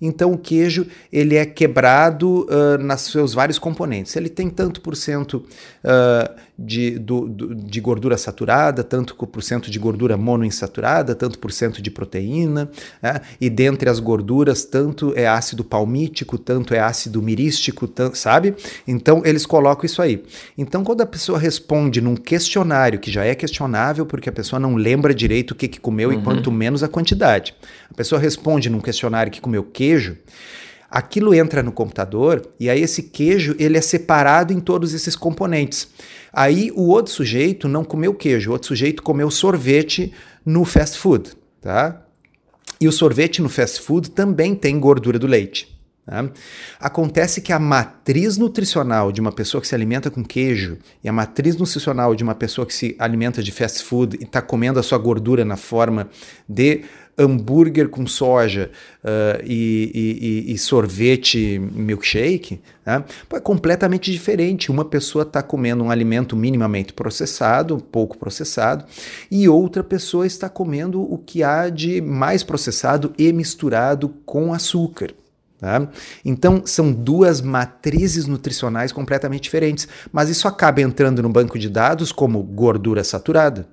Então 0.00 0.32
o 0.32 0.38
queijo 0.38 0.86
ele 1.12 1.36
é 1.36 1.46
quebrado 1.46 2.46
uh, 2.46 2.78
nos 2.78 3.02
seus 3.02 3.34
vários 3.34 3.58
componentes. 3.58 4.14
Ele 4.14 4.28
tem 4.28 4.50
tanto 4.50 4.80
por 4.80 4.94
cento 4.94 5.44
uh, 5.82 6.40
de, 6.58 6.98
do, 6.98 7.28
do, 7.28 7.54
de 7.54 7.80
gordura 7.80 8.16
saturada, 8.16 8.82
tanto 8.82 9.14
por 9.14 9.42
cento 9.42 9.70
de 9.70 9.78
gordura 9.78 10.16
monoinsaturada, 10.16 11.14
tanto 11.14 11.38
por 11.38 11.52
cento 11.52 11.82
de 11.82 11.90
proteína, 11.90 12.70
né? 13.02 13.20
e 13.40 13.50
dentre 13.50 13.90
as 13.90 14.00
gorduras, 14.00 14.64
tanto 14.64 15.12
é 15.14 15.26
ácido 15.26 15.62
palmítico, 15.62 16.38
tanto 16.38 16.72
é 16.72 16.80
ácido 16.80 17.20
mirístico, 17.20 17.86
tanto, 17.86 18.16
sabe? 18.16 18.54
Então 18.86 19.22
eles 19.24 19.44
colocam 19.44 19.84
isso 19.84 20.00
aí. 20.00 20.24
Então 20.56 20.82
quando 20.82 21.02
a 21.02 21.06
pessoa 21.06 21.38
responde 21.38 22.00
num 22.00 22.16
questionário, 22.16 22.98
que 22.98 23.10
já 23.10 23.24
é 23.24 23.34
questionável 23.34 24.06
porque 24.06 24.28
a 24.28 24.32
pessoa 24.32 24.58
não 24.58 24.76
lembra 24.76 25.14
direito 25.14 25.50
o 25.50 25.54
que, 25.54 25.68
que 25.68 25.80
comeu 25.80 26.08
uhum. 26.08 26.18
e 26.18 26.22
quanto 26.22 26.50
menos 26.50 26.82
a 26.82 26.88
quantidade, 26.88 27.54
a 27.90 27.94
pessoa 27.94 28.20
responde 28.20 28.70
num 28.70 28.80
questionário 28.80 29.30
que 29.30 29.40
comeu 29.40 29.62
queijo, 29.62 30.16
aquilo 30.90 31.34
entra 31.34 31.62
no 31.62 31.72
computador 31.72 32.46
e 32.58 32.70
aí 32.70 32.82
esse 32.82 33.02
queijo 33.02 33.54
ele 33.58 33.76
é 33.76 33.80
separado 33.80 34.52
em 34.52 34.60
todos 34.60 34.94
esses 34.94 35.16
componentes. 35.16 35.88
Aí 36.32 36.70
o 36.74 36.88
outro 36.88 37.12
sujeito 37.12 37.68
não 37.68 37.84
comeu 37.84 38.14
queijo, 38.14 38.50
o 38.50 38.52
outro 38.52 38.68
sujeito 38.68 39.02
comeu 39.02 39.30
sorvete 39.30 40.12
no 40.44 40.64
fast 40.64 40.98
food, 40.98 41.32
tá? 41.60 42.02
E 42.80 42.86
o 42.86 42.92
sorvete 42.92 43.40
no 43.40 43.48
fast 43.48 43.80
food 43.80 44.10
também 44.10 44.54
tem 44.54 44.78
gordura 44.78 45.18
do 45.18 45.26
leite. 45.26 45.76
Tá? 46.06 46.30
Acontece 46.78 47.40
que 47.40 47.52
a 47.52 47.58
matriz 47.58 48.36
nutricional 48.36 49.10
de 49.10 49.20
uma 49.20 49.32
pessoa 49.32 49.60
que 49.60 49.66
se 49.66 49.74
alimenta 49.74 50.08
com 50.08 50.22
queijo 50.22 50.78
e 51.02 51.08
a 51.08 51.12
matriz 51.12 51.56
nutricional 51.56 52.14
de 52.14 52.22
uma 52.22 52.34
pessoa 52.34 52.64
que 52.64 52.72
se 52.72 52.94
alimenta 52.96 53.42
de 53.42 53.50
fast 53.50 53.82
food 53.82 54.16
e 54.20 54.24
está 54.24 54.40
comendo 54.40 54.78
a 54.78 54.84
sua 54.84 54.98
gordura 54.98 55.44
na 55.44 55.56
forma 55.56 56.08
de 56.48 56.84
hambúrguer 57.18 57.88
com 57.88 58.06
soja 58.06 58.70
uh, 59.02 59.42
e, 59.44 60.46
e, 60.46 60.52
e, 60.52 60.58
sorvete 60.58 61.58
milkshake, 61.58 62.60
né? 62.84 63.04
é 63.32 63.40
completamente 63.40 64.12
diferente. 64.12 64.70
Uma 64.70 64.84
pessoa 64.84 65.22
está 65.22 65.42
comendo 65.42 65.82
um 65.82 65.90
alimento 65.90 66.36
minimamente 66.36 66.92
processado, 66.92 67.78
pouco 67.78 68.18
processado, 68.18 68.84
e 69.30 69.48
outra 69.48 69.82
pessoa 69.82 70.26
está 70.26 70.48
comendo 70.48 71.00
o 71.00 71.16
que 71.16 71.42
há 71.42 71.70
de 71.70 72.00
mais 72.00 72.42
processado 72.42 73.12
e 73.18 73.32
misturado 73.32 74.10
com 74.26 74.52
açúcar. 74.52 75.14
Tá? 75.58 75.88
Então, 76.22 76.62
são 76.66 76.92
duas 76.92 77.40
matrizes 77.40 78.26
nutricionais 78.26 78.92
completamente 78.92 79.44
diferentes, 79.44 79.88
mas 80.12 80.28
isso 80.28 80.46
acaba 80.46 80.82
entrando 80.82 81.22
no 81.22 81.30
banco 81.30 81.58
de 81.58 81.70
dados 81.70 82.12
como 82.12 82.42
gordura 82.42 83.02
saturada. 83.02 83.66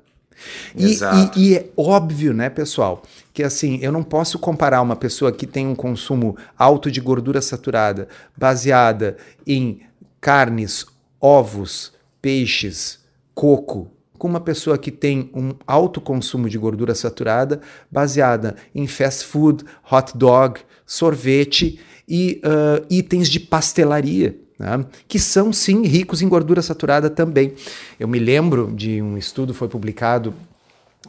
E, 0.76 0.94
e, 0.94 1.52
e, 1.52 1.56
é 1.56 1.70
óbvio, 1.78 2.34
né, 2.34 2.50
pessoal, 2.50 3.04
que 3.34 3.44
assim, 3.44 3.80
eu 3.82 3.92
não 3.92 4.04
posso 4.04 4.40
comparar 4.40 4.82
uma 4.82 4.96
pessoa 4.96 5.32
que 5.32 5.48
tem 5.48 5.68
um 5.68 5.76
consumo 5.76 6.38
alto 6.58 6.92
de 6.92 7.00
gordura 7.00 7.42
saturada, 7.42 8.08
baseada 8.36 9.18
em 9.46 9.82
carnes, 10.20 10.86
ovos, 11.20 11.94
peixes, 12.22 13.00
coco, 13.34 13.92
com 14.18 14.28
uma 14.28 14.40
pessoa 14.40 14.78
que 14.78 14.92
tem 14.92 15.30
um 15.34 15.54
alto 15.68 16.00
consumo 16.00 16.48
de 16.48 16.58
gordura 16.58 16.96
saturada, 16.96 17.60
baseada 17.92 18.56
em 18.74 18.88
fast 18.88 19.26
food, 19.26 19.66
hot 19.92 20.18
dog, 20.18 20.62
sorvete 20.86 21.80
e 22.08 22.42
uh, 22.46 22.86
itens 22.90 23.30
de 23.30 23.40
pastelaria 23.40 24.43
né? 24.60 24.86
que 25.08 25.20
são 25.20 25.52
sim 25.52 25.86
ricos 25.86 26.22
em 26.22 26.30
gordura 26.30 26.62
saturada 26.62 27.10
também. 27.10 27.54
Eu 28.00 28.08
me 28.08 28.20
lembro 28.20 28.72
de 28.76 29.02
um 29.02 29.18
estudo 29.18 29.54
foi 29.54 29.68
publicado 29.68 30.34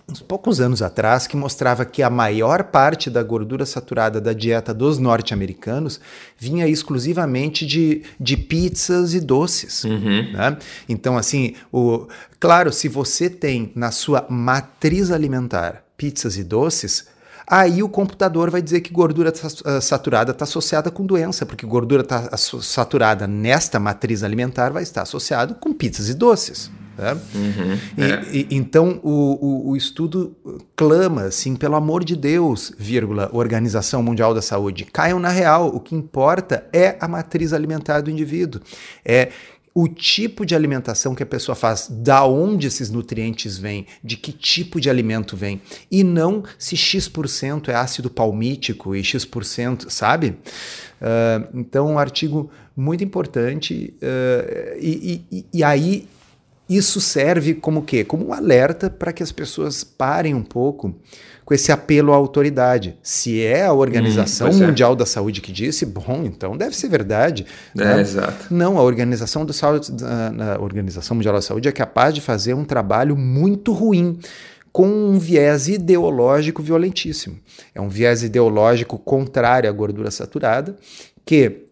uns 0.09 0.21
poucos 0.21 0.61
anos 0.61 0.83
atrás 0.83 1.27
que 1.27 1.37
mostrava 1.37 1.85
que 1.85 2.03
a 2.03 2.11
maior 2.11 2.65
parte 2.65 3.09
da 3.09 3.23
gordura 3.23 3.65
saturada 3.65 4.21
da 4.21 4.33
dieta 4.33 4.75
dos 4.75 4.99
norte-americanos 4.99 6.01
vinha 6.39 6.69
exclusivamente 6.69 7.65
de, 7.65 8.03
de 8.21 8.37
pizzas 8.37 9.15
e 9.15 9.21
doces. 9.21 9.85
Uhum. 9.85 10.33
Né? 10.33 10.59
Então, 10.89 11.17
assim, 11.17 11.55
o, 11.73 12.07
claro, 12.39 12.73
se 12.73 12.89
você 12.89 13.31
tem 13.31 13.73
na 13.75 13.91
sua 13.91 14.27
matriz 14.29 15.11
alimentar 15.11 15.85
pizzas 15.97 16.37
e 16.37 16.45
doces, 16.45 17.07
aí 17.47 17.83
o 17.83 17.89
computador 17.89 18.51
vai 18.51 18.63
dizer 18.63 18.81
que 18.81 18.93
gordura 18.93 19.33
ah, 19.65 19.81
saturada 19.81 20.33
está 20.33 20.45
associada 20.45 20.91
com 20.91 21.05
doença, 21.05 21.45
porque 21.45 21.67
gordura 21.67 22.03
tá 22.03 22.37
saturada 22.37 23.27
nesta 23.27 23.79
matriz 23.79 24.23
alimentar 24.23 24.71
vai 24.71 24.83
estar 24.83 25.03
associado 25.03 25.55
com 25.55 25.73
pizzas 25.73 26.09
e 26.09 26.15
doces. 26.15 26.71
Né? 26.97 27.13
Uhum, 27.35 27.79
e, 27.99 28.03
é. 28.03 28.25
e, 28.33 28.49
então 28.53 29.01
o, 29.03 29.11
o, 29.11 29.71
o, 29.71 29.77
estudo 29.77 30.37
clama 30.77 31.23
assim, 31.23 31.57
pelo 31.57 31.75
amor 31.75 32.05
de 32.05 32.15
Deus, 32.15 32.73
vírgula, 32.79 33.29
Organização 33.33 34.01
Mundial 34.01 34.33
da 34.33 34.41
Saúde, 34.41 34.85
caiam 34.85 35.19
na 35.19 35.29
real. 35.29 35.75
O 35.75 35.81
que 35.81 35.95
importa 35.95 36.65
é 36.73 36.97
a 37.01 37.09
matriz 37.09 37.53
alimentar 37.53 38.01
do 38.01 38.11
indivíduo. 38.11 38.61
É 39.05 39.31
o 39.75 39.89
tipo 39.89 40.47
de 40.47 40.55
alimentação 40.55 41.17
que 41.17 41.23
a 41.23 41.27
pessoa 41.27 41.57
faz, 41.57 41.89
da 41.91 42.25
onde 42.25 42.69
esses 42.69 42.91
nutrientes 42.91 43.59
vêm, 43.59 43.87
de 44.05 44.17
que 44.17 44.33
tipo 44.33 44.81
de 44.81 44.89
alimento 44.89 45.37
vem, 45.37 45.61
e 45.91 46.05
não 46.05 46.45
se 46.57 46.77
X% 46.77 47.69
é 47.69 47.75
ácido 47.75 48.09
palmítico 48.09 48.95
e 48.95 49.03
X%, 49.03 49.91
sabe? 49.91 50.37
Uh, 51.01 51.59
então, 51.59 51.91
um 51.91 51.99
artigo 51.99 52.51
muito 52.77 53.03
importante, 53.03 53.93
uh, 54.01 54.79
e, 54.81 55.25
e, 55.31 55.47
e 55.53 55.65
aí 55.65 56.09
isso 56.69 57.01
serve 57.01 57.55
como 57.55 57.83
quê? 57.83 58.05
Como 58.05 58.29
um 58.29 58.33
alerta 58.33 58.89
para 58.89 59.13
que 59.13 59.23
as 59.23 59.33
pessoas 59.33 59.85
parem 59.85 60.35
um 60.35 60.43
pouco 60.43 60.95
com 61.45 61.53
esse 61.53 61.71
apelo 61.71 62.13
à 62.13 62.17
autoridade. 62.17 62.97
Se 63.03 63.43
é 63.43 63.65
a 63.65 63.73
Organização 63.73 64.51
hum, 64.51 64.67
Mundial 64.67 64.95
é. 64.95 64.97
da 64.97 65.07
Saúde 65.07 65.41
que 65.41 65.53
disse, 65.53 65.85
bom, 65.85 66.23
então 66.25 66.57
deve 66.57 66.75
ser 66.75 66.89
verdade. 66.89 67.47
É, 67.77 67.85
né? 67.85 68.01
exato. 68.01 68.47
Não, 68.51 68.79
a 68.79 68.83
Organização, 68.83 69.45
do 69.45 69.53
Saúde, 69.53 69.93
a 70.03 70.61
Organização 70.61 71.17
Mundial 71.17 71.35
da 71.35 71.43
Saúde 71.43 71.69
é 71.69 71.73
capaz 71.73 72.15
de 72.15 72.21
fazer 72.21 72.55
um 72.55 72.65
trabalho 72.65 73.17
muito 73.17 73.73
ruim 73.73 74.19
com 74.73 74.89
um 74.89 75.19
viés 75.19 75.69
ideológico 75.69 76.63
violentíssimo. 76.63 77.39
É 77.75 77.81
um 77.81 77.89
viés 77.89 78.23
ideológico 78.23 78.99
contrário 78.99 79.69
à 79.71 79.73
gordura 79.73 80.11
saturada, 80.11 80.77
que 81.25 81.67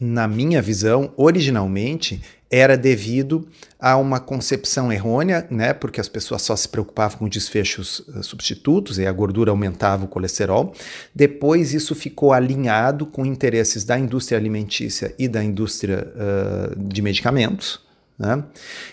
na 0.00 0.26
minha 0.26 0.60
visão, 0.62 1.12
originalmente 1.16 2.20
era 2.50 2.76
devido 2.76 3.48
a 3.80 3.96
uma 3.96 4.20
concepção 4.20 4.92
errônea, 4.92 5.46
né, 5.50 5.72
porque 5.72 6.00
as 6.00 6.08
pessoas 6.08 6.42
só 6.42 6.54
se 6.54 6.68
preocupavam 6.68 7.18
com 7.18 7.28
desfechos 7.28 8.00
uh, 8.00 8.22
substitutos 8.22 8.98
e 8.98 9.06
a 9.06 9.12
gordura 9.12 9.50
aumentava 9.50 10.04
o 10.04 10.08
colesterol. 10.08 10.72
Depois 11.14 11.74
isso 11.74 11.94
ficou 11.94 12.32
alinhado 12.32 13.06
com 13.06 13.26
interesses 13.26 13.82
da 13.82 13.98
indústria 13.98 14.38
alimentícia 14.38 15.14
e 15.18 15.26
da 15.26 15.42
indústria 15.42 16.06
uh, 16.14 16.78
de 16.78 17.02
medicamentos. 17.02 17.80
Né? 18.16 18.44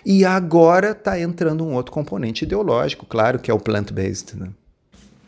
E 0.04 0.26
agora 0.26 0.92
está 0.92 1.20
entrando 1.20 1.64
um 1.64 1.74
outro 1.74 1.92
componente 1.92 2.44
ideológico, 2.44 3.06
claro, 3.06 3.38
que 3.38 3.52
é 3.52 3.54
o 3.54 3.60
plant-based. 3.60 4.36
Né? 4.38 4.50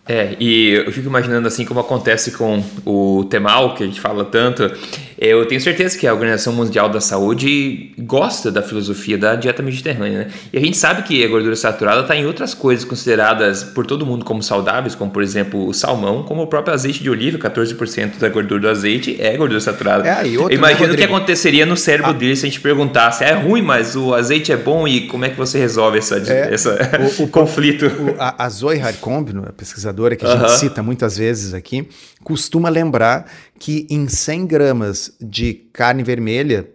É, 0.06 0.36
e 0.38 0.84
eu 0.86 0.92
fico 0.92 1.08
imaginando 1.08 1.48
assim 1.48 1.64
como 1.64 1.80
acontece 1.80 2.32
com 2.32 2.62
o 2.86 3.24
Temal, 3.30 3.74
que 3.74 3.84
a 3.84 3.86
gente 3.86 4.02
fala 4.02 4.26
tanto. 4.26 4.70
Eu 5.18 5.46
tenho 5.46 5.62
certeza 5.62 5.98
que 5.98 6.06
a 6.06 6.14
Organização 6.14 6.52
Mundial 6.52 6.90
da 6.90 7.00
Saúde 7.00 7.94
gosta 8.00 8.52
da 8.52 8.62
filosofia 8.62 9.18
da 9.18 9.36
dieta 9.36 9.64
mediterrânea, 9.64 10.20
né? 10.20 10.28
E 10.52 10.58
a 10.58 10.60
gente 10.60 10.76
sabe 10.76 11.04
que 11.04 11.24
a 11.24 11.28
gordura 11.30 11.56
saturada 11.56 12.02
está 12.02 12.14
em 12.14 12.26
outras 12.26 12.54
coisas 12.54 12.84
consideradas 12.84 13.64
por 13.64 13.86
todo 13.86 14.06
mundo 14.06 14.26
como 14.26 14.44
saudáveis, 14.44 14.94
como 14.94 15.10
por 15.10 15.24
exemplo 15.24 15.66
o 15.66 15.74
salmão, 15.74 16.24
como 16.24 16.42
o 16.42 16.48
próprio 16.48 16.74
azeite 16.74 17.02
de 17.02 17.10
oliva, 17.10 17.38
14% 17.38 18.18
da 18.18 18.28
gordura 18.28 18.60
do 18.60 18.70
azeite 18.70 19.16
é 19.22 19.38
gordura 19.38 19.62
saturada. 19.62 20.06
É, 20.06 20.28
e 20.28 20.38
outra, 20.38 20.54
Imagina 20.54 20.88
né, 20.88 20.94
o 20.94 20.98
que 20.98 21.04
aconteceria 21.04 21.66
no 21.66 21.78
cérebro 21.78 22.12
ah. 22.12 22.14
dele 22.14 22.36
se 22.36 22.46
a 22.46 22.50
gente 22.50 22.60
perguntasse, 22.60 23.24
é 23.24 23.32
ruim, 23.32 23.62
mas 23.62 23.96
o 23.96 24.14
azeite 24.14 24.52
é 24.52 24.58
bom 24.58 24.86
e 24.86 25.08
como 25.08 25.24
é 25.24 25.30
que 25.30 25.38
você 25.38 25.58
resolve 25.58 26.00
essa, 26.00 26.18
é, 26.18 26.54
essa 26.54 26.78
o, 27.20 27.24
o 27.24 27.28
conflito? 27.32 27.86
O, 27.86 28.16
a, 28.20 28.44
a 28.44 28.50
Zoe 28.50 28.82
a 28.82 29.93
pesquisadora 29.94 30.16
que 30.16 30.26
a 30.26 30.32
gente 30.32 30.42
uh 30.42 30.46
-huh. 30.48 30.58
cita 30.58 30.84
muitas 30.84 31.18
vezes 31.18 31.54
aqui, 31.54 31.88
costuma 32.24 32.70
lembrar 32.70 33.32
que 33.60 33.88
em 33.90 34.08
100 34.08 34.48
gramas 34.48 35.14
de 35.22 35.54
carne 35.72 36.04
vermelha 36.04 36.68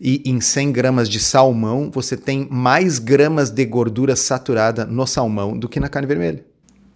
e 0.00 0.22
em 0.26 0.40
100 0.40 0.72
gramas 0.72 1.08
de 1.08 1.20
salmão, 1.20 1.90
você 1.92 2.16
tem 2.16 2.46
mais 2.50 2.98
gramas 2.98 3.50
de 3.50 3.64
gordura 3.64 4.16
saturada 4.16 4.84
no 4.84 5.06
salmão 5.06 5.56
do 5.56 5.68
que 5.68 5.78
na 5.80 5.88
carne 5.88 6.06
vermelha. 6.06 6.44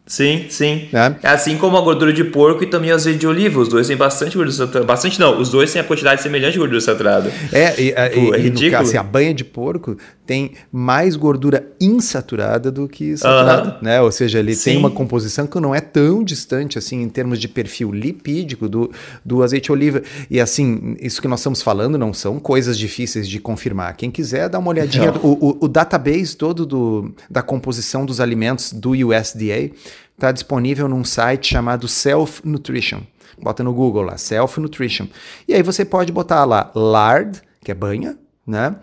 Sim, 0.09 0.47
sim. 0.49 0.89
É. 0.91 1.29
Assim 1.29 1.59
como 1.59 1.77
a 1.77 1.83
gordura 1.83 2.13
de 2.13 2.25
porco 2.25 2.65
e 2.65 2.67
também 2.67 2.91
o 2.91 2.95
azeite 2.95 3.19
de 3.19 3.27
oliva. 3.27 3.61
Os 3.61 3.69
dois 3.69 3.87
têm 3.87 3.97
bastante 3.97 4.37
gordura 4.37 4.57
saturada. 4.57 4.87
Bastante 4.87 5.21
não, 5.21 5.39
os 5.39 5.51
dois 5.51 5.71
têm 5.71 5.83
a 5.83 5.85
quantidade 5.85 6.23
semelhante 6.23 6.55
de 6.55 6.59
gordura 6.59 6.81
saturada. 6.81 7.31
É, 7.53 7.81
e, 7.81 7.93
Pô, 7.93 8.35
é 8.35 8.39
e, 8.39 8.43
ridículo. 8.43 8.65
no 8.65 8.71
caso, 8.71 8.89
assim, 8.89 8.97
a 8.97 9.03
banha 9.03 9.35
de 9.35 9.45
porco 9.45 9.99
tem 10.27 10.53
mais 10.73 11.15
gordura 11.15 11.67
insaturada 11.81 12.71
do 12.71 12.89
que 12.89 13.17
saturada, 13.17 13.69
uh 13.69 13.73
-huh. 13.73 13.83
né? 13.83 14.01
Ou 14.01 14.11
seja, 14.11 14.39
ele 14.39 14.55
sim. 14.55 14.71
tem 14.71 14.79
uma 14.79 14.91
composição 14.91 15.47
que 15.47 15.61
não 15.61 15.75
é 15.75 15.81
tão 15.81 16.25
distante 16.25 16.79
assim 16.79 17.03
em 17.03 17.09
termos 17.09 17.39
de 17.39 17.49
perfil 17.49 17.93
lipídico 17.93 18.69
do, 18.69 18.91
do 19.25 19.43
azeite 19.43 19.67
de 19.67 19.73
oliva. 19.73 20.03
E 20.31 20.41
assim, 20.41 20.97
isso 21.01 21.21
que 21.21 21.29
nós 21.29 21.41
estamos 21.41 21.61
falando 21.63 21.99
não 21.99 22.15
são 22.15 22.39
coisas 22.39 22.79
difíceis 22.79 23.29
de 23.29 23.41
confirmar. 23.41 23.97
Quem 23.97 24.11
quiser 24.11 24.49
dá 24.49 24.59
uma 24.59 24.71
olhadinha. 24.71 25.13
O, 25.23 25.49
o, 25.49 25.59
o 25.65 25.69
database 25.69 26.37
todo 26.37 26.65
do, 26.65 27.13
da 27.31 27.43
composição 27.43 28.07
dos 28.07 28.21
alimentos 28.21 28.73
do 28.73 28.91
USDA 28.91 29.71
está 30.19 30.33
disponível 30.33 30.89
num 30.89 31.05
site 31.05 31.53
chamado 31.53 31.87
Self 31.87 32.43
Nutrition. 32.45 33.03
Bota 33.41 33.63
no 33.63 33.73
Google 33.73 34.03
lá, 34.03 34.19
Self 34.19 34.61
Nutrition. 34.61 35.07
E 35.47 35.55
aí 35.55 35.63
você 35.63 35.85
pode 35.85 36.13
botar 36.13 36.45
lá 36.45 36.73
lard, 36.75 37.41
que 37.63 37.71
é 37.71 37.75
banha, 37.75 38.19
né? 38.45 38.75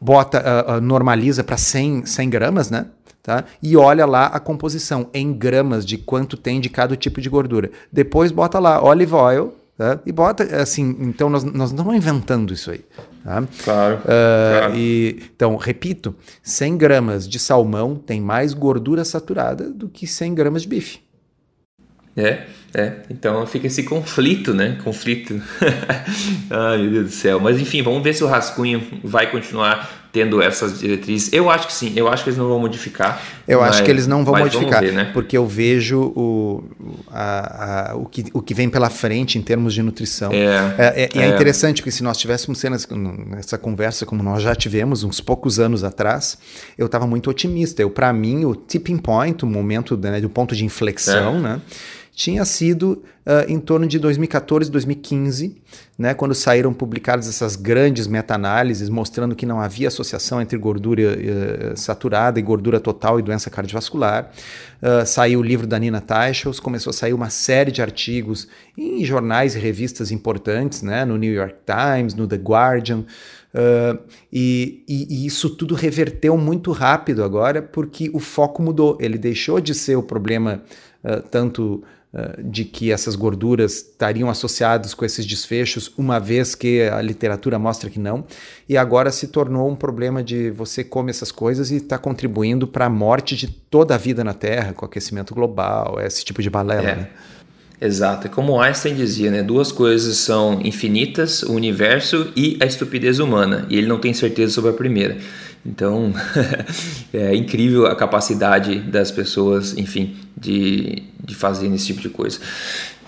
Bota, 0.00 0.40
uh, 0.40 0.76
uh, 0.76 0.80
normaliza 0.80 1.42
para 1.42 1.56
100, 1.56 2.06
100 2.06 2.30
gramas, 2.30 2.70
né? 2.70 2.86
Tá? 3.20 3.44
E 3.60 3.76
olha 3.76 4.06
lá 4.06 4.26
a 4.26 4.38
composição 4.38 5.10
em 5.12 5.32
gramas 5.32 5.84
de 5.84 5.98
quanto 5.98 6.36
tem 6.36 6.60
de 6.60 6.70
cada 6.70 6.96
tipo 6.96 7.20
de 7.20 7.28
gordura. 7.28 7.70
Depois 7.92 8.30
bota 8.32 8.58
lá 8.58 8.82
olive 8.82 9.12
oil, 9.12 9.54
tá? 9.80 9.98
E 10.04 10.12
bota 10.12 10.44
assim, 10.60 10.94
então 11.00 11.30
nós, 11.30 11.42
nós 11.42 11.72
não 11.72 11.78
estamos 11.78 11.96
inventando 11.96 12.52
isso 12.52 12.70
aí. 12.70 12.84
Tá? 13.24 13.42
Claro, 13.64 13.96
uh, 13.96 14.00
claro. 14.02 14.76
E, 14.76 15.22
então, 15.34 15.56
repito, 15.56 16.14
100 16.42 16.76
gramas 16.76 17.26
de 17.26 17.38
salmão 17.38 17.94
tem 17.94 18.20
mais 18.20 18.52
gordura 18.52 19.06
saturada 19.06 19.70
do 19.70 19.88
que 19.88 20.06
100 20.06 20.34
gramas 20.34 20.62
de 20.62 20.68
bife. 20.68 21.00
É, 22.14 22.42
é. 22.74 22.96
Então 23.08 23.46
fica 23.46 23.68
esse 23.68 23.84
conflito, 23.84 24.52
né? 24.52 24.76
Conflito. 24.84 25.40
Ai, 26.50 26.78
meu 26.82 26.90
Deus 26.90 27.06
do 27.06 27.12
céu. 27.12 27.40
Mas 27.40 27.58
enfim, 27.58 27.82
vamos 27.82 28.02
ver 28.02 28.12
se 28.12 28.22
o 28.22 28.26
rascunho 28.26 28.86
vai 29.02 29.30
continuar 29.30 29.99
tendo 30.12 30.42
essas 30.42 30.78
diretrizes. 30.78 31.32
Eu 31.32 31.48
acho 31.48 31.66
que 31.66 31.72
sim, 31.72 31.92
eu 31.94 32.08
acho 32.08 32.24
que 32.24 32.30
eles 32.30 32.38
não 32.38 32.48
vão 32.48 32.58
modificar. 32.58 33.22
Eu 33.46 33.60
mas, 33.60 33.70
acho 33.70 33.84
que 33.84 33.90
eles 33.90 34.06
não 34.06 34.24
vão 34.24 34.36
modificar, 34.36 34.80
ver, 34.80 34.92
né? 34.92 35.10
porque 35.12 35.36
eu 35.36 35.46
vejo 35.46 36.00
o, 36.16 36.64
a, 37.10 37.90
a, 37.92 37.96
o, 37.96 38.06
que, 38.06 38.24
o 38.32 38.42
que 38.42 38.54
vem 38.54 38.68
pela 38.68 38.90
frente 38.90 39.38
em 39.38 39.42
termos 39.42 39.72
de 39.72 39.82
nutrição. 39.82 40.32
É, 40.32 40.36
é, 40.36 41.08
é, 41.14 41.18
é, 41.18 41.22
é 41.22 41.28
interessante, 41.28 41.80
porque 41.80 41.90
se 41.90 42.02
nós 42.02 42.16
tivéssemos 42.16 42.58
cenas 42.58 42.86
nessa 43.26 43.56
conversa, 43.56 44.04
como 44.04 44.22
nós 44.22 44.42
já 44.42 44.54
tivemos 44.54 45.04
uns 45.04 45.20
poucos 45.20 45.60
anos 45.60 45.84
atrás, 45.84 46.38
eu 46.76 46.86
estava 46.86 47.06
muito 47.06 47.30
otimista. 47.30 47.82
Eu, 47.82 47.90
para 47.90 48.12
mim, 48.12 48.44
o 48.44 48.54
tipping 48.54 48.98
point, 48.98 49.44
o 49.44 49.46
momento, 49.46 49.96
né, 49.96 50.20
do 50.20 50.28
ponto 50.28 50.54
de 50.56 50.64
inflexão, 50.64 51.36
é. 51.36 51.40
né? 51.40 51.60
Tinha 52.12 52.44
sido 52.44 53.02
uh, 53.24 53.48
em 53.48 53.58
torno 53.58 53.86
de 53.86 53.98
2014, 53.98 54.70
2015, 54.70 55.56
né, 55.98 56.12
quando 56.12 56.34
saíram 56.34 56.72
publicadas 56.72 57.28
essas 57.28 57.56
grandes 57.56 58.06
meta-análises 58.06 58.88
mostrando 58.88 59.34
que 59.34 59.46
não 59.46 59.60
havia 59.60 59.88
associação 59.88 60.40
entre 60.40 60.58
gordura 60.58 61.02
uh, 61.02 61.76
saturada 61.76 62.38
e 62.38 62.42
gordura 62.42 62.80
total 62.80 63.18
e 63.18 63.22
doença 63.22 63.48
cardiovascular. 63.48 64.30
Uh, 64.82 65.06
saiu 65.06 65.40
o 65.40 65.42
livro 65.42 65.66
da 65.66 65.78
Nina 65.78 66.00
Teichels, 66.00 66.60
começou 66.60 66.90
a 66.90 66.94
sair 66.94 67.12
uma 67.12 67.30
série 67.30 67.70
de 67.70 67.80
artigos 67.80 68.48
em 68.76 69.04
jornais 69.04 69.54
e 69.54 69.58
revistas 69.58 70.10
importantes, 70.10 70.82
né, 70.82 71.04
no 71.04 71.16
New 71.16 71.32
York 71.32 71.56
Times, 71.66 72.14
no 72.14 72.26
The 72.26 72.36
Guardian. 72.36 73.04
Uh, 73.52 73.98
e, 74.32 74.84
e, 74.88 75.06
e, 75.10 75.26
isso 75.26 75.50
tudo 75.50 75.74
reverteu 75.74 76.36
muito 76.36 76.70
rápido 76.70 77.24
agora, 77.24 77.60
porque 77.60 78.08
o 78.14 78.20
foco 78.20 78.62
mudou. 78.62 78.96
Ele 79.00 79.18
deixou 79.18 79.60
de 79.60 79.74
ser 79.74 79.96
o 79.96 80.02
problema 80.02 80.62
uh, 81.02 81.20
tanto 81.28 81.82
de 82.42 82.64
que 82.64 82.90
essas 82.90 83.14
gorduras 83.14 83.74
estariam 83.74 84.28
associadas 84.28 84.94
com 84.94 85.04
esses 85.04 85.24
desfechos, 85.24 85.92
uma 85.96 86.18
vez 86.18 86.56
que 86.56 86.82
a 86.82 87.00
literatura 87.00 87.58
mostra 87.58 87.88
que 87.88 88.00
não, 88.00 88.24
e 88.68 88.76
agora 88.76 89.12
se 89.12 89.28
tornou 89.28 89.70
um 89.70 89.76
problema 89.76 90.22
de 90.22 90.50
você 90.50 90.82
come 90.82 91.10
essas 91.10 91.30
coisas 91.30 91.70
e 91.70 91.76
está 91.76 91.98
contribuindo 91.98 92.66
para 92.66 92.86
a 92.86 92.90
morte 92.90 93.36
de 93.36 93.46
toda 93.46 93.94
a 93.94 93.98
vida 93.98 94.24
na 94.24 94.34
Terra, 94.34 94.72
com 94.72 94.84
aquecimento 94.84 95.34
global, 95.34 96.00
esse 96.00 96.24
tipo 96.24 96.42
de 96.42 96.50
balela. 96.50 96.88
É. 96.88 96.96
Né? 96.96 97.08
Exato, 97.80 98.26
é 98.26 98.30
como 98.30 98.60
Einstein 98.60 98.94
dizia, 98.94 99.30
né? 99.30 99.42
Duas 99.42 99.72
coisas 99.72 100.18
são 100.18 100.60
infinitas, 100.62 101.42
o 101.42 101.54
universo 101.54 102.30
e 102.36 102.58
a 102.60 102.66
estupidez 102.66 103.18
humana, 103.18 103.66
e 103.70 103.78
ele 103.78 103.86
não 103.86 103.98
tem 103.98 104.12
certeza 104.12 104.52
sobre 104.52 104.70
a 104.70 104.74
primeira. 104.74 105.16
Então, 105.64 106.12
é 107.12 107.34
incrível 107.34 107.86
a 107.86 107.94
capacidade 107.94 108.78
das 108.80 109.10
pessoas, 109.10 109.76
enfim, 109.76 110.16
de, 110.36 111.02
de 111.22 111.34
fazer 111.34 111.66
esse 111.74 111.86
tipo 111.86 112.00
de 112.00 112.08
coisa. 112.08 112.40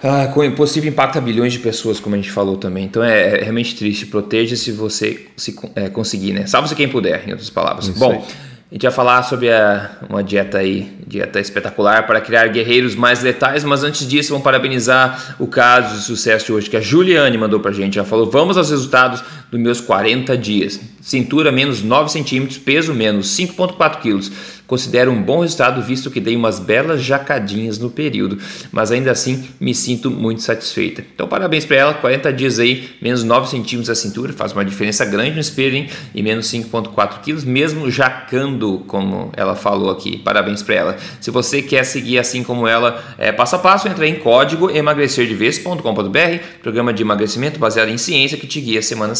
Ah, 0.02 0.26
com 0.26 0.50
possível 0.50 0.90
impacto 0.90 1.16
a 1.16 1.20
bilhões 1.20 1.52
de 1.52 1.60
pessoas, 1.60 2.00
como 2.00 2.16
a 2.16 2.18
gente 2.18 2.30
falou 2.30 2.56
também. 2.56 2.84
Então 2.84 3.04
é, 3.04 3.38
é 3.38 3.42
realmente 3.42 3.76
triste. 3.76 4.06
Proteja 4.06 4.56
se 4.56 4.72
você 4.72 5.28
se, 5.36 5.56
é, 5.76 5.88
conseguir, 5.88 6.32
né? 6.32 6.44
Salve-se 6.46 6.74
quem 6.74 6.88
puder, 6.88 7.22
em 7.28 7.30
outras 7.30 7.48
palavras. 7.48 7.86
Isso 7.86 7.98
Bom, 7.98 8.12
aí. 8.12 8.51
A 8.72 8.74
gente 8.74 8.84
vai 8.84 8.90
falar 8.90 9.22
sobre 9.24 9.52
a, 9.52 9.90
uma 10.08 10.24
dieta 10.24 10.56
aí, 10.56 10.90
dieta 11.06 11.38
espetacular 11.38 12.06
para 12.06 12.22
criar 12.22 12.48
guerreiros 12.48 12.94
mais 12.94 13.22
letais, 13.22 13.62
mas 13.64 13.84
antes 13.84 14.08
disso, 14.08 14.30
vamos 14.30 14.42
parabenizar 14.42 15.36
o 15.38 15.46
caso 15.46 15.98
de 15.98 16.04
sucesso 16.04 16.46
de 16.46 16.52
hoje 16.54 16.70
que 16.70 16.76
a 16.78 16.80
Juliane 16.80 17.36
mandou 17.36 17.60
pra 17.60 17.70
gente. 17.70 17.98
Ela 17.98 18.08
falou: 18.08 18.30
vamos 18.30 18.56
aos 18.56 18.70
resultados 18.70 19.22
dos 19.50 19.60
meus 19.60 19.78
40 19.78 20.38
dias. 20.38 20.80
Cintura 21.02 21.52
menos 21.52 21.82
9 21.82 22.10
centímetros, 22.10 22.56
peso 22.56 22.94
menos 22.94 23.36
5,4 23.36 24.00
quilos 24.00 24.32
Considero 24.66 25.10
um 25.10 25.22
bom 25.22 25.40
resultado 25.40 25.82
visto 25.82 26.10
que 26.10 26.20
dei 26.20 26.34
umas 26.34 26.58
belas 26.58 27.02
jacadinhas 27.02 27.78
no 27.78 27.90
período, 27.90 28.38
mas 28.70 28.90
ainda 28.90 29.10
assim 29.10 29.44
me 29.60 29.74
sinto 29.74 30.10
muito 30.10 30.42
satisfeita. 30.42 31.04
Então 31.14 31.28
parabéns 31.28 31.64
para 31.64 31.76
ela, 31.76 31.94
40 31.94 32.32
dias 32.32 32.58
aí, 32.58 32.88
menos 33.00 33.22
9 33.22 33.48
centímetros 33.48 33.90
a 33.90 33.94
cintura, 33.94 34.32
faz 34.32 34.52
uma 34.52 34.64
diferença 34.64 35.04
grande 35.04 35.32
no 35.32 35.40
espelho, 35.40 35.76
hein? 35.76 35.88
E 36.14 36.22
menos 36.22 36.46
5,4 36.46 37.20
quilos, 37.20 37.44
mesmo 37.44 37.90
jacando, 37.90 38.82
como 38.86 39.30
ela 39.36 39.54
falou 39.54 39.90
aqui. 39.90 40.18
Parabéns 40.18 40.62
para 40.62 40.74
ela. 40.74 40.96
Se 41.20 41.30
você 41.30 41.60
quer 41.60 41.84
seguir 41.84 42.18
assim 42.18 42.42
como 42.42 42.66
ela, 42.66 43.02
é, 43.18 43.30
passo 43.32 43.56
a 43.56 43.58
passo, 43.58 43.88
entra 43.88 44.06
em 44.06 44.14
código 44.14 44.70
emagrecerdevez.com.br, 44.70 46.44
programa 46.62 46.92
de 46.92 47.02
emagrecimento 47.02 47.58
baseado 47.58 47.88
em 47.88 47.98
ciência 47.98 48.38
que 48.38 48.46
te 48.46 48.60
guia 48.60 48.80
semana 48.80 49.12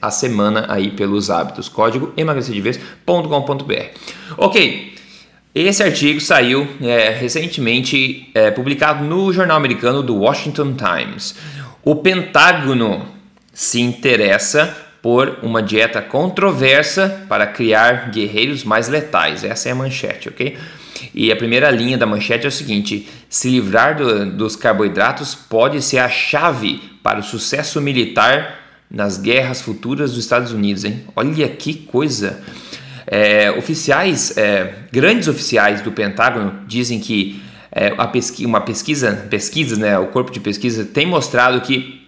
a 0.00 0.10
semana 0.10 0.66
aí 0.68 0.90
pelos 0.90 1.30
hábitos. 1.30 1.68
Código 1.68 2.12
emagrecerdevez.com.br. 2.16 3.84
Ok, 4.36 4.94
esse 5.54 5.82
artigo 5.82 6.20
saiu 6.20 6.68
é, 6.80 7.10
recentemente 7.10 8.30
é, 8.34 8.50
publicado 8.50 9.04
no 9.04 9.32
jornal 9.32 9.56
americano 9.56 10.02
do 10.02 10.14
Washington 10.16 10.74
Times. 10.74 11.34
O 11.84 11.96
Pentágono 11.96 13.06
se 13.52 13.80
interessa 13.80 14.76
por 15.02 15.38
uma 15.42 15.62
dieta 15.62 16.00
controversa 16.00 17.24
para 17.28 17.46
criar 17.46 18.10
guerreiros 18.10 18.64
mais 18.64 18.88
letais. 18.88 19.42
Essa 19.42 19.70
é 19.70 19.72
a 19.72 19.74
manchete, 19.74 20.28
ok? 20.28 20.56
E 21.14 21.32
a 21.32 21.36
primeira 21.36 21.70
linha 21.70 21.98
da 21.98 22.06
manchete 22.06 22.44
é 22.44 22.48
o 22.48 22.52
seguinte: 22.52 23.08
se 23.28 23.48
livrar 23.48 23.96
do, 23.96 24.26
dos 24.30 24.54
carboidratos 24.54 25.34
pode 25.34 25.82
ser 25.82 25.98
a 25.98 26.08
chave 26.08 26.80
para 27.02 27.18
o 27.18 27.22
sucesso 27.22 27.80
militar 27.80 28.58
nas 28.90 29.16
guerras 29.16 29.62
futuras 29.62 30.10
dos 30.10 30.20
Estados 30.20 30.52
Unidos, 30.52 30.84
hein? 30.84 31.04
Olha 31.16 31.48
que 31.48 31.74
coisa! 31.74 32.42
É, 33.12 33.50
oficiais, 33.50 34.36
é, 34.38 34.72
grandes 34.92 35.26
oficiais 35.26 35.82
do 35.82 35.90
Pentágono 35.90 36.60
dizem 36.68 37.00
que 37.00 37.42
é, 37.72 37.90
pesqui 38.06 38.46
uma 38.46 38.60
pesquisa, 38.60 39.26
pesquisas, 39.28 39.78
né, 39.78 39.98
o 39.98 40.06
corpo 40.06 40.30
de 40.30 40.38
pesquisa 40.38 40.84
tem 40.84 41.06
mostrado 41.06 41.60
que 41.60 42.00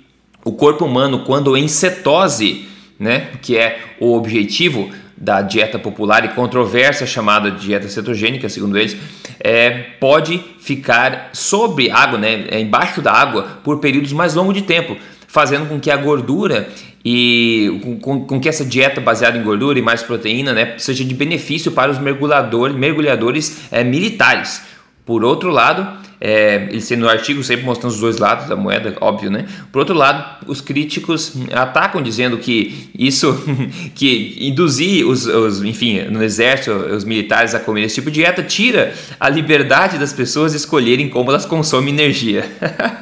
o 0.45 0.53
corpo 0.53 0.85
humano, 0.85 1.25
quando 1.25 1.57
em 1.57 1.67
cetose, 1.67 2.69
né, 3.01 3.31
que 3.43 3.59
é 3.59 3.81
o 3.99 4.15
objetivo 4.15 4.91
da 5.17 5.43
dieta 5.43 5.77
popular 5.77 6.25
e 6.25 6.29
controversa 6.29 7.05
chamada 7.05 7.51
dieta 7.51 7.88
cetogênica, 7.88 8.49
segundo 8.49 8.79
eles, 8.79 8.97
é, 9.41 9.71
pode 9.99 10.41
ficar 10.61 11.31
sobre 11.33 11.91
água, 11.91 12.19
né, 12.19 12.45
é, 12.49 12.61
embaixo 12.61 13.03
da 13.03 13.12
água, 13.12 13.61
por 13.65 13.81
períodos 13.81 14.12
mais 14.12 14.35
longos 14.35 14.55
de 14.55 14.62
tempo, 14.62 14.97
fazendo 15.27 15.69
com 15.69 15.81
que 15.81 15.91
a 15.91 15.97
gordura 15.97 16.69
e 17.05 17.99
com, 18.01 18.25
com, 18.25 18.41
que 18.41 18.49
essa 18.49 18.65
dieta 18.65 19.01
baseada 19.01 19.37
em 19.37 19.43
gordura 19.43 19.79
e 19.79 19.83
mais 19.83 20.03
proteína 20.03 20.53
né, 20.53 20.75
seja 20.79 21.05
de 21.05 21.15
benefício 21.15 21.73
para 21.73 21.91
os 21.91 21.99
mergulhadores, 21.99 22.77
mergulhadores 22.77 23.62
é, 23.73 23.83
militares. 23.83 24.62
Por 25.05 25.25
outro 25.25 25.51
lado, 25.51 26.02
é, 26.24 26.68
ele 26.70 26.80
sendo 26.80 27.00
no 27.00 27.08
artigo 27.08 27.42
sempre 27.42 27.64
mostrando 27.64 27.92
os 27.92 27.98
dois 27.98 28.18
lados 28.18 28.46
da 28.46 28.54
moeda, 28.54 28.94
óbvio, 29.00 29.28
né? 29.28 29.44
Por 29.72 29.80
outro 29.80 29.92
lado, 29.92 30.46
os 30.46 30.61
críticos 30.61 31.32
atacam 31.52 32.00
dizendo 32.00 32.38
que 32.38 32.88
isso, 32.96 33.37
que 33.92 34.37
induzir 34.38 35.04
os, 35.04 35.26
os, 35.26 35.64
enfim, 35.64 36.02
no 36.02 36.22
exército, 36.22 36.70
os 36.70 37.04
militares 37.04 37.56
a 37.56 37.58
comer 37.58 37.82
esse 37.82 37.96
tipo 37.96 38.08
de 38.08 38.20
dieta 38.20 38.40
tira 38.40 38.94
a 39.18 39.28
liberdade 39.28 39.98
das 39.98 40.12
pessoas 40.12 40.54
escolherem 40.54 41.08
como 41.08 41.28
elas 41.28 41.44
consomem 41.44 41.92
energia. 41.92 42.44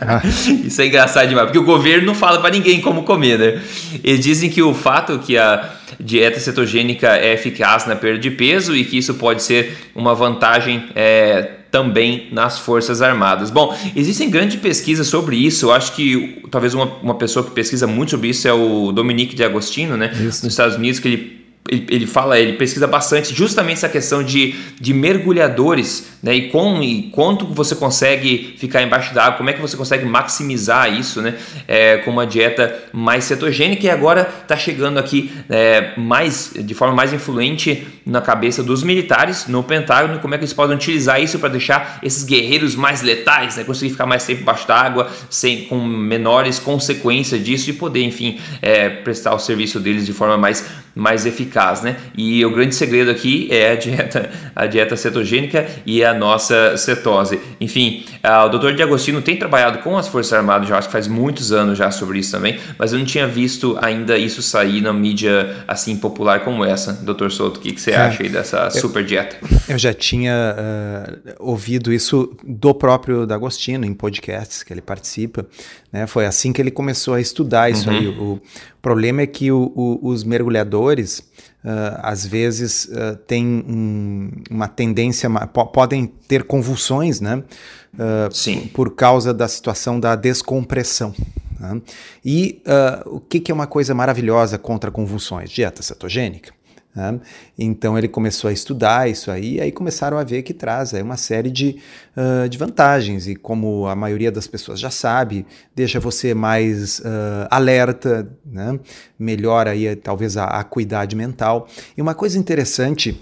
Isso 0.64 0.80
é 0.80 0.86
engraçado 0.86 1.28
demais, 1.28 1.48
porque 1.48 1.58
o 1.58 1.64
governo 1.64 2.06
não 2.06 2.14
fala 2.14 2.40
para 2.40 2.48
ninguém 2.50 2.80
como 2.80 3.02
comer, 3.02 3.38
né? 3.38 3.60
Eles 4.02 4.20
dizem 4.20 4.48
que 4.48 4.62
o 4.62 4.72
fato 4.72 5.18
que 5.18 5.36
a 5.36 5.74
dieta 5.98 6.40
cetogênica 6.40 7.18
é 7.18 7.34
eficaz 7.34 7.84
na 7.86 7.96
perda 7.96 8.18
de 8.18 8.30
peso 8.30 8.74
e 8.74 8.82
que 8.82 8.96
isso 8.96 9.12
pode 9.14 9.42
ser 9.42 9.76
uma 9.94 10.14
vantagem 10.14 10.84
é, 10.94 11.59
também 11.70 12.28
nas 12.32 12.58
Forças 12.58 13.00
Armadas. 13.00 13.50
Bom, 13.50 13.76
existem 13.94 14.28
grandes 14.28 14.60
pesquisas 14.60 15.06
sobre 15.06 15.36
isso. 15.36 15.66
Eu 15.66 15.72
acho 15.72 15.92
que 15.94 16.42
talvez 16.50 16.74
uma, 16.74 16.86
uma 17.02 17.14
pessoa 17.14 17.44
que 17.44 17.52
pesquisa 17.52 17.86
muito 17.86 18.10
sobre 18.10 18.28
isso 18.28 18.46
é 18.48 18.52
o 18.52 18.92
Dominique 18.92 19.34
de 19.34 19.44
Agostino, 19.44 19.96
né? 19.96 20.10
Isso. 20.12 20.44
Nos 20.44 20.52
Estados 20.52 20.76
Unidos, 20.76 20.98
que 20.98 21.08
ele 21.08 21.39
ele, 21.70 21.86
ele, 21.88 22.06
fala, 22.06 22.38
ele 22.38 22.54
pesquisa 22.54 22.86
bastante 22.86 23.32
justamente 23.32 23.76
essa 23.76 23.88
questão 23.88 24.24
de, 24.24 24.56
de 24.80 24.92
mergulhadores, 24.92 26.08
né? 26.20 26.34
E, 26.34 26.48
com, 26.50 26.82
e 26.82 27.04
quanto 27.12 27.46
você 27.46 27.76
consegue 27.76 28.56
ficar 28.58 28.82
embaixo 28.82 29.14
da 29.14 29.26
água, 29.26 29.38
como 29.38 29.48
é 29.48 29.52
que 29.52 29.60
você 29.60 29.76
consegue 29.76 30.04
maximizar 30.04 30.92
isso, 30.92 31.22
né? 31.22 31.36
É, 31.68 31.98
com 31.98 32.10
uma 32.10 32.26
dieta 32.26 32.76
mais 32.92 33.24
cetogênica 33.24 33.86
e 33.86 33.90
agora 33.90 34.28
está 34.42 34.56
chegando 34.56 34.98
aqui 34.98 35.30
é, 35.48 35.92
mais 35.96 36.52
de 36.58 36.74
forma 36.74 36.94
mais 36.94 37.12
influente 37.12 37.86
na 38.04 38.20
cabeça 38.20 38.62
dos 38.62 38.82
militares 38.82 39.46
no 39.46 39.62
Pentágono, 39.62 40.18
como 40.18 40.34
é 40.34 40.38
que 40.38 40.44
eles 40.44 40.52
podem 40.52 40.74
utilizar 40.74 41.22
isso 41.22 41.38
para 41.38 41.50
deixar 41.50 42.00
esses 42.02 42.24
guerreiros 42.24 42.74
mais 42.74 43.00
letais, 43.00 43.56
né? 43.56 43.62
Conseguir 43.62 43.92
ficar 43.92 44.06
mais 44.06 44.24
tempo 44.24 44.42
embaixo 44.42 44.66
da 44.66 44.74
água, 44.74 45.08
sem, 45.30 45.66
com 45.66 45.78
menores 45.78 46.58
consequências 46.58 47.42
disso 47.44 47.70
e 47.70 47.72
poder, 47.72 48.02
enfim, 48.02 48.40
é, 48.60 48.88
prestar 48.88 49.34
o 49.34 49.38
serviço 49.38 49.78
deles 49.78 50.04
de 50.04 50.12
forma 50.12 50.36
mais, 50.36 50.66
mais 50.94 51.26
eficaz 51.26 51.60
né? 51.82 51.96
E 52.16 52.44
o 52.44 52.50
grande 52.50 52.74
segredo 52.74 53.10
aqui 53.10 53.48
é 53.50 53.72
a 53.72 53.76
dieta, 53.76 54.30
a 54.54 54.66
dieta 54.66 54.96
cetogênica 54.96 55.66
e 55.86 56.04
a 56.04 56.12
nossa 56.12 56.76
cetose. 56.76 57.40
Enfim, 57.60 58.04
o 58.44 58.48
Dr. 58.48 58.72
Diagostino 58.72 59.22
tem 59.22 59.36
trabalhado 59.36 59.78
com 59.78 59.96
as 59.96 60.08
Forças 60.08 60.32
Armadas 60.32 60.68
já 60.68 60.78
acho 60.78 60.88
que 60.88 60.92
faz 60.92 61.06
muitos 61.06 61.52
anos 61.52 61.78
já 61.78 61.90
sobre 61.90 62.18
isso 62.18 62.32
também, 62.32 62.58
mas 62.78 62.92
eu 62.92 62.98
não 62.98 63.06
tinha 63.06 63.26
visto 63.26 63.78
ainda 63.80 64.16
isso 64.18 64.42
sair 64.42 64.80
na 64.80 64.92
mídia 64.92 65.64
assim 65.66 65.96
popular 65.96 66.40
como 66.40 66.64
essa. 66.64 66.92
Dr. 66.92 67.30
Souto, 67.30 67.60
o 67.60 67.62
que, 67.62 67.72
que 67.72 67.80
você 67.80 67.92
é, 67.92 67.96
acha 67.96 68.22
aí 68.22 68.28
dessa 68.28 68.70
eu, 68.74 68.80
super 68.80 69.04
dieta? 69.04 69.36
Eu 69.68 69.78
já 69.78 69.92
tinha 69.92 70.56
uh, 70.56 71.34
ouvido 71.38 71.92
isso 71.92 72.36
do 72.44 72.74
próprio 72.74 73.26
D'Agostino 73.26 73.84
em 73.84 73.94
podcasts 73.94 74.62
que 74.62 74.72
ele 74.72 74.80
participa, 74.80 75.46
né? 75.92 76.06
Foi 76.06 76.26
assim 76.26 76.52
que 76.52 76.60
ele 76.60 76.70
começou 76.70 77.14
a 77.14 77.20
estudar 77.20 77.70
isso 77.70 77.90
uhum. 77.90 77.96
aí. 77.96 78.08
O 78.08 78.40
problema 78.80 79.22
é 79.22 79.26
que 79.26 79.50
o, 79.50 79.72
o, 79.74 80.08
os 80.08 80.24
mergulhadores 80.24 81.22
Uh, 81.62 81.92
às 81.98 82.24
vezes 82.24 82.86
uh, 82.86 83.16
têm 83.26 83.44
um, 83.46 84.30
uma 84.50 84.66
tendência, 84.66 85.28
podem 85.74 86.06
ter 86.06 86.44
convulsões, 86.44 87.20
né? 87.20 87.42
Uh, 87.92 88.34
Sim. 88.34 88.70
Por 88.72 88.94
causa 88.94 89.34
da 89.34 89.46
situação 89.46 90.00
da 90.00 90.16
descompressão. 90.16 91.14
Né? 91.58 91.82
E 92.24 92.62
o 93.04 93.20
que, 93.20 93.40
que, 93.40 93.52
é 93.52 93.54
uma 93.54 93.66
coisa 93.66 93.94
maravilhosa 93.94 94.56
contra 94.56 94.90
convulsões? 94.90 95.50
Dieta 95.50 95.82
cetogênica. 95.82 96.54
Né? 96.94 97.20
Então 97.56 97.96
ele 97.96 98.08
começou 98.08 98.48
a 98.50 98.52
estudar 98.52 99.08
isso 99.08 99.30
aí, 99.30 99.54
e 99.54 99.60
aí 99.60 99.72
começaram 99.72 100.18
a 100.18 100.24
ver 100.24 100.42
que 100.42 100.52
traz 100.52 100.92
aí 100.92 101.02
uma 101.02 101.16
série 101.16 101.50
de, 101.50 101.76
uh, 102.16 102.48
de 102.48 102.58
vantagens, 102.58 103.28
e 103.28 103.36
como 103.36 103.86
a 103.86 103.94
maioria 103.94 104.32
das 104.32 104.46
pessoas 104.46 104.80
já 104.80 104.90
sabe, 104.90 105.46
deixa 105.74 106.00
você 106.00 106.34
mais 106.34 106.98
uh, 107.00 107.46
alerta, 107.50 108.28
né? 108.44 108.78
melhora 109.18 109.70
aí 109.70 109.94
talvez 109.94 110.36
a 110.36 110.46
acuidade 110.46 111.14
mental. 111.14 111.68
E 111.96 112.02
uma 112.02 112.14
coisa 112.14 112.38
interessante 112.38 113.20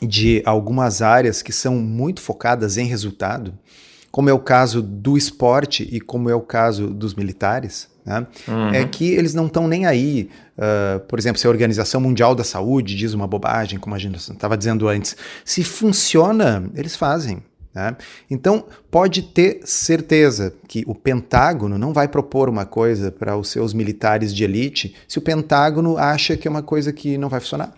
de 0.00 0.42
algumas 0.44 1.00
áreas 1.00 1.42
que 1.42 1.52
são 1.52 1.76
muito 1.76 2.20
focadas 2.20 2.76
em 2.76 2.86
resultado, 2.86 3.54
como 4.16 4.30
é 4.30 4.32
o 4.32 4.38
caso 4.38 4.80
do 4.80 5.14
esporte 5.18 5.86
e 5.92 6.00
como 6.00 6.30
é 6.30 6.34
o 6.34 6.40
caso 6.40 6.86
dos 6.86 7.14
militares, 7.14 7.86
né? 8.02 8.26
Uhum. 8.48 8.70
É 8.70 8.82
que 8.86 9.10
eles 9.10 9.34
não 9.34 9.44
estão 9.46 9.68
nem 9.68 9.84
aí. 9.84 10.30
Uh, 10.56 11.00
por 11.00 11.18
exemplo, 11.18 11.38
se 11.38 11.46
a 11.46 11.50
Organização 11.50 12.00
Mundial 12.00 12.34
da 12.34 12.42
Saúde 12.42 12.96
diz 12.96 13.12
uma 13.12 13.26
bobagem, 13.26 13.78
como 13.78 13.94
a 13.94 13.98
gente 13.98 14.16
estava 14.16 14.56
dizendo 14.56 14.88
antes, 14.88 15.18
se 15.44 15.62
funciona, 15.62 16.64
eles 16.74 16.96
fazem. 16.96 17.42
Né? 17.74 17.94
Então, 18.30 18.64
pode 18.90 19.20
ter 19.20 19.60
certeza 19.66 20.54
que 20.66 20.82
o 20.86 20.94
Pentágono 20.94 21.76
não 21.76 21.92
vai 21.92 22.08
propor 22.08 22.48
uma 22.48 22.64
coisa 22.64 23.12
para 23.12 23.36
os 23.36 23.50
seus 23.50 23.74
militares 23.74 24.34
de 24.34 24.44
elite 24.44 24.96
se 25.06 25.18
o 25.18 25.20
Pentágono 25.20 25.98
acha 25.98 26.38
que 26.38 26.48
é 26.48 26.50
uma 26.50 26.62
coisa 26.62 26.90
que 26.90 27.18
não 27.18 27.28
vai 27.28 27.40
funcionar. 27.40 27.74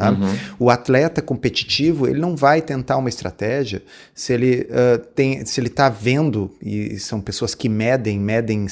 Tá? 0.00 0.12
Uhum. 0.12 0.34
O 0.58 0.70
atleta 0.70 1.20
competitivo 1.20 2.08
ele 2.08 2.18
não 2.18 2.34
vai 2.34 2.62
tentar 2.62 2.96
uma 2.96 3.10
estratégia 3.10 3.82
se 4.14 4.32
ele 4.32 4.66
uh, 4.70 4.98
tem, 5.14 5.44
se 5.44 5.60
ele 5.60 5.66
está 5.66 5.90
vendo 5.90 6.50
e 6.62 6.98
são 6.98 7.20
pessoas 7.20 7.54
que 7.54 7.68
medem, 7.68 8.18
medem 8.18 8.66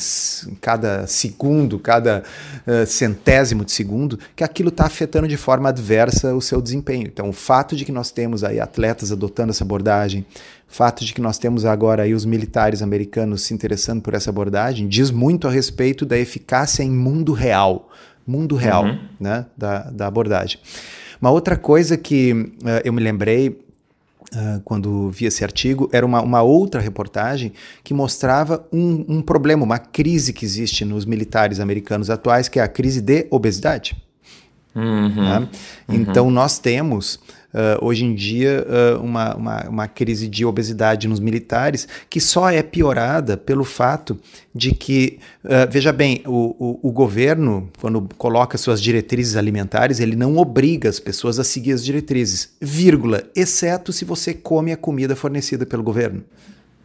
cada 0.59 1.07
segundo, 1.07 1.79
cada 1.79 2.23
uh, 2.67 2.87
centésimo 2.87 3.63
de 3.63 3.73
segundo, 3.73 4.19
que 4.35 4.43
aquilo 4.43 4.71
está 4.71 4.87
afetando 4.87 5.29
de 5.29 5.37
forma 5.37 5.69
adversa 5.69 6.35
o 6.35 6.41
seu 6.41 6.63
desempenho. 6.63 7.07
Então, 7.07 7.29
o 7.29 7.33
fato 7.35 7.77
de 7.77 7.85
que 7.85 7.93
nós 7.93 8.11
temos 8.11 8.43
aí 8.43 8.59
atletas 8.59 9.13
adotando 9.13 9.51
essa 9.51 9.65
abordagem, 9.65 10.25
o 10.67 10.73
fato 10.73 11.05
de 11.05 11.13
que 11.13 11.21
nós 11.21 11.37
temos 11.37 11.67
agora 11.67 12.05
aí 12.05 12.15
os 12.15 12.25
militares 12.25 12.81
americanos 12.81 13.43
se 13.43 13.53
interessando 13.53 14.01
por 14.01 14.15
essa 14.15 14.31
abordagem, 14.31 14.89
diz 14.89 15.11
muito 15.11 15.47
a 15.47 15.51
respeito 15.51 16.07
da 16.07 16.17
eficácia 16.17 16.83
em 16.83 16.91
mundo 16.91 17.35
real, 17.35 17.91
mundo 18.27 18.57
real, 18.57 18.85
uhum. 18.85 18.99
né, 19.21 19.45
da, 19.55 19.91
da 19.91 20.07
abordagem. 20.07 20.59
Uma 21.21 21.31
outra 21.31 21.57
coisa 21.57 21.97
que 21.97 22.33
uh, 22.33 22.81
eu 22.85 22.93
me 22.93 23.03
lembrei 23.03 23.49
uh, 23.49 24.61
quando 24.65 25.11
vi 25.11 25.27
esse 25.27 25.43
artigo 25.43 25.89
era 25.93 26.07
uma, 26.07 26.21
uma 26.21 26.43
outra 26.43 26.81
reportagem 26.81 27.53
que 27.83 27.93
mostrava 27.93 28.67
um, 28.73 29.05
um, 29.09 29.23
problema, 29.23 29.65
uma 29.65 29.79
crise 29.79 30.33
que 30.33 30.45
existe 30.45 30.85
nos 30.85 31.05
militares 31.05 31.61
americanos 31.61 32.09
atuais, 32.11 32.49
que 32.49 32.61
é 32.61 32.63
a 32.63 32.69
crise 32.69 33.01
de 33.01 33.27
obesidade. 33.31 33.97
Uhum, 34.75 35.15
tá? 35.15 35.41
uhum. 35.41 35.49
Então, 35.89 36.31
nós 36.31 36.59
temos 36.59 37.19
uh, 37.53 37.85
hoje 37.85 38.05
em 38.05 38.15
dia 38.15 38.67
uh, 38.67 39.03
uma, 39.03 39.35
uma, 39.35 39.69
uma, 39.69 39.89
crise 39.89 40.29
de 40.29 40.45
obesidade 40.45 41.09
nos 41.09 41.21
militares 41.21 41.89
que 42.09 42.21
só 42.21 42.51
é 42.51 42.63
piorada 42.63 43.37
pelo 43.37 43.65
fato 43.65 44.19
de 44.55 44.73
que, 44.73 45.19
uh, 45.45 45.71
veja 45.71 45.93
bem, 45.93 46.23
o, 46.27 46.55
o, 46.59 46.89
o, 46.89 46.93
governo, 46.93 47.69
quando 47.81 48.09
coloca 48.17 48.59
suas 48.59 48.81
diretrizes 48.81 49.37
alimentares, 49.37 50.01
ele 50.01 50.17
não 50.17 50.37
obriga 50.37 50.89
as 50.89 51.01
pessoas 51.01 51.39
a 51.39 51.45
seguir 51.45 51.73
as 51.73 51.85
diretrizes, 51.85 52.51
vírgula, 52.61 53.25
exceto 53.35 53.93
se 53.93 54.05
você 54.05 54.35
come 54.35 54.73
a 54.73 54.77
comida 54.77 55.17
fornecida 55.17 55.67
pelo 55.67 55.83
governo. 55.83 56.23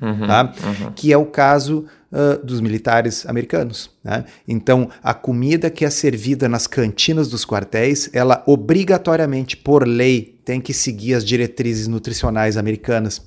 Uhum, 0.01 0.27
tá? 0.27 0.53
Uhum. 0.63 0.91
Que 0.93 1.13
é 1.13 1.17
o 1.17 1.25
caso 1.25 1.85
uh, 2.11 2.45
dos 2.45 2.61
militares 2.61 3.25
americanos. 3.25 3.89
Né? 4.03 4.25
Então, 4.47 4.89
a 5.01 5.13
comida 5.13 5.69
que 5.69 5.85
é 5.85 5.89
servida 5.89 6.47
nas 6.47 6.67
cantinas 6.67 7.27
dos 7.27 7.45
quartéis, 7.45 8.09
ela 8.13 8.43
obrigatoriamente, 8.45 9.57
por 9.57 9.87
lei, 9.87 10.33
tem 10.45 10.59
que 10.59 10.73
seguir 10.73 11.13
as 11.13 11.23
diretrizes 11.23 11.87
nutricionais 11.87 12.57
americanas. 12.57 13.21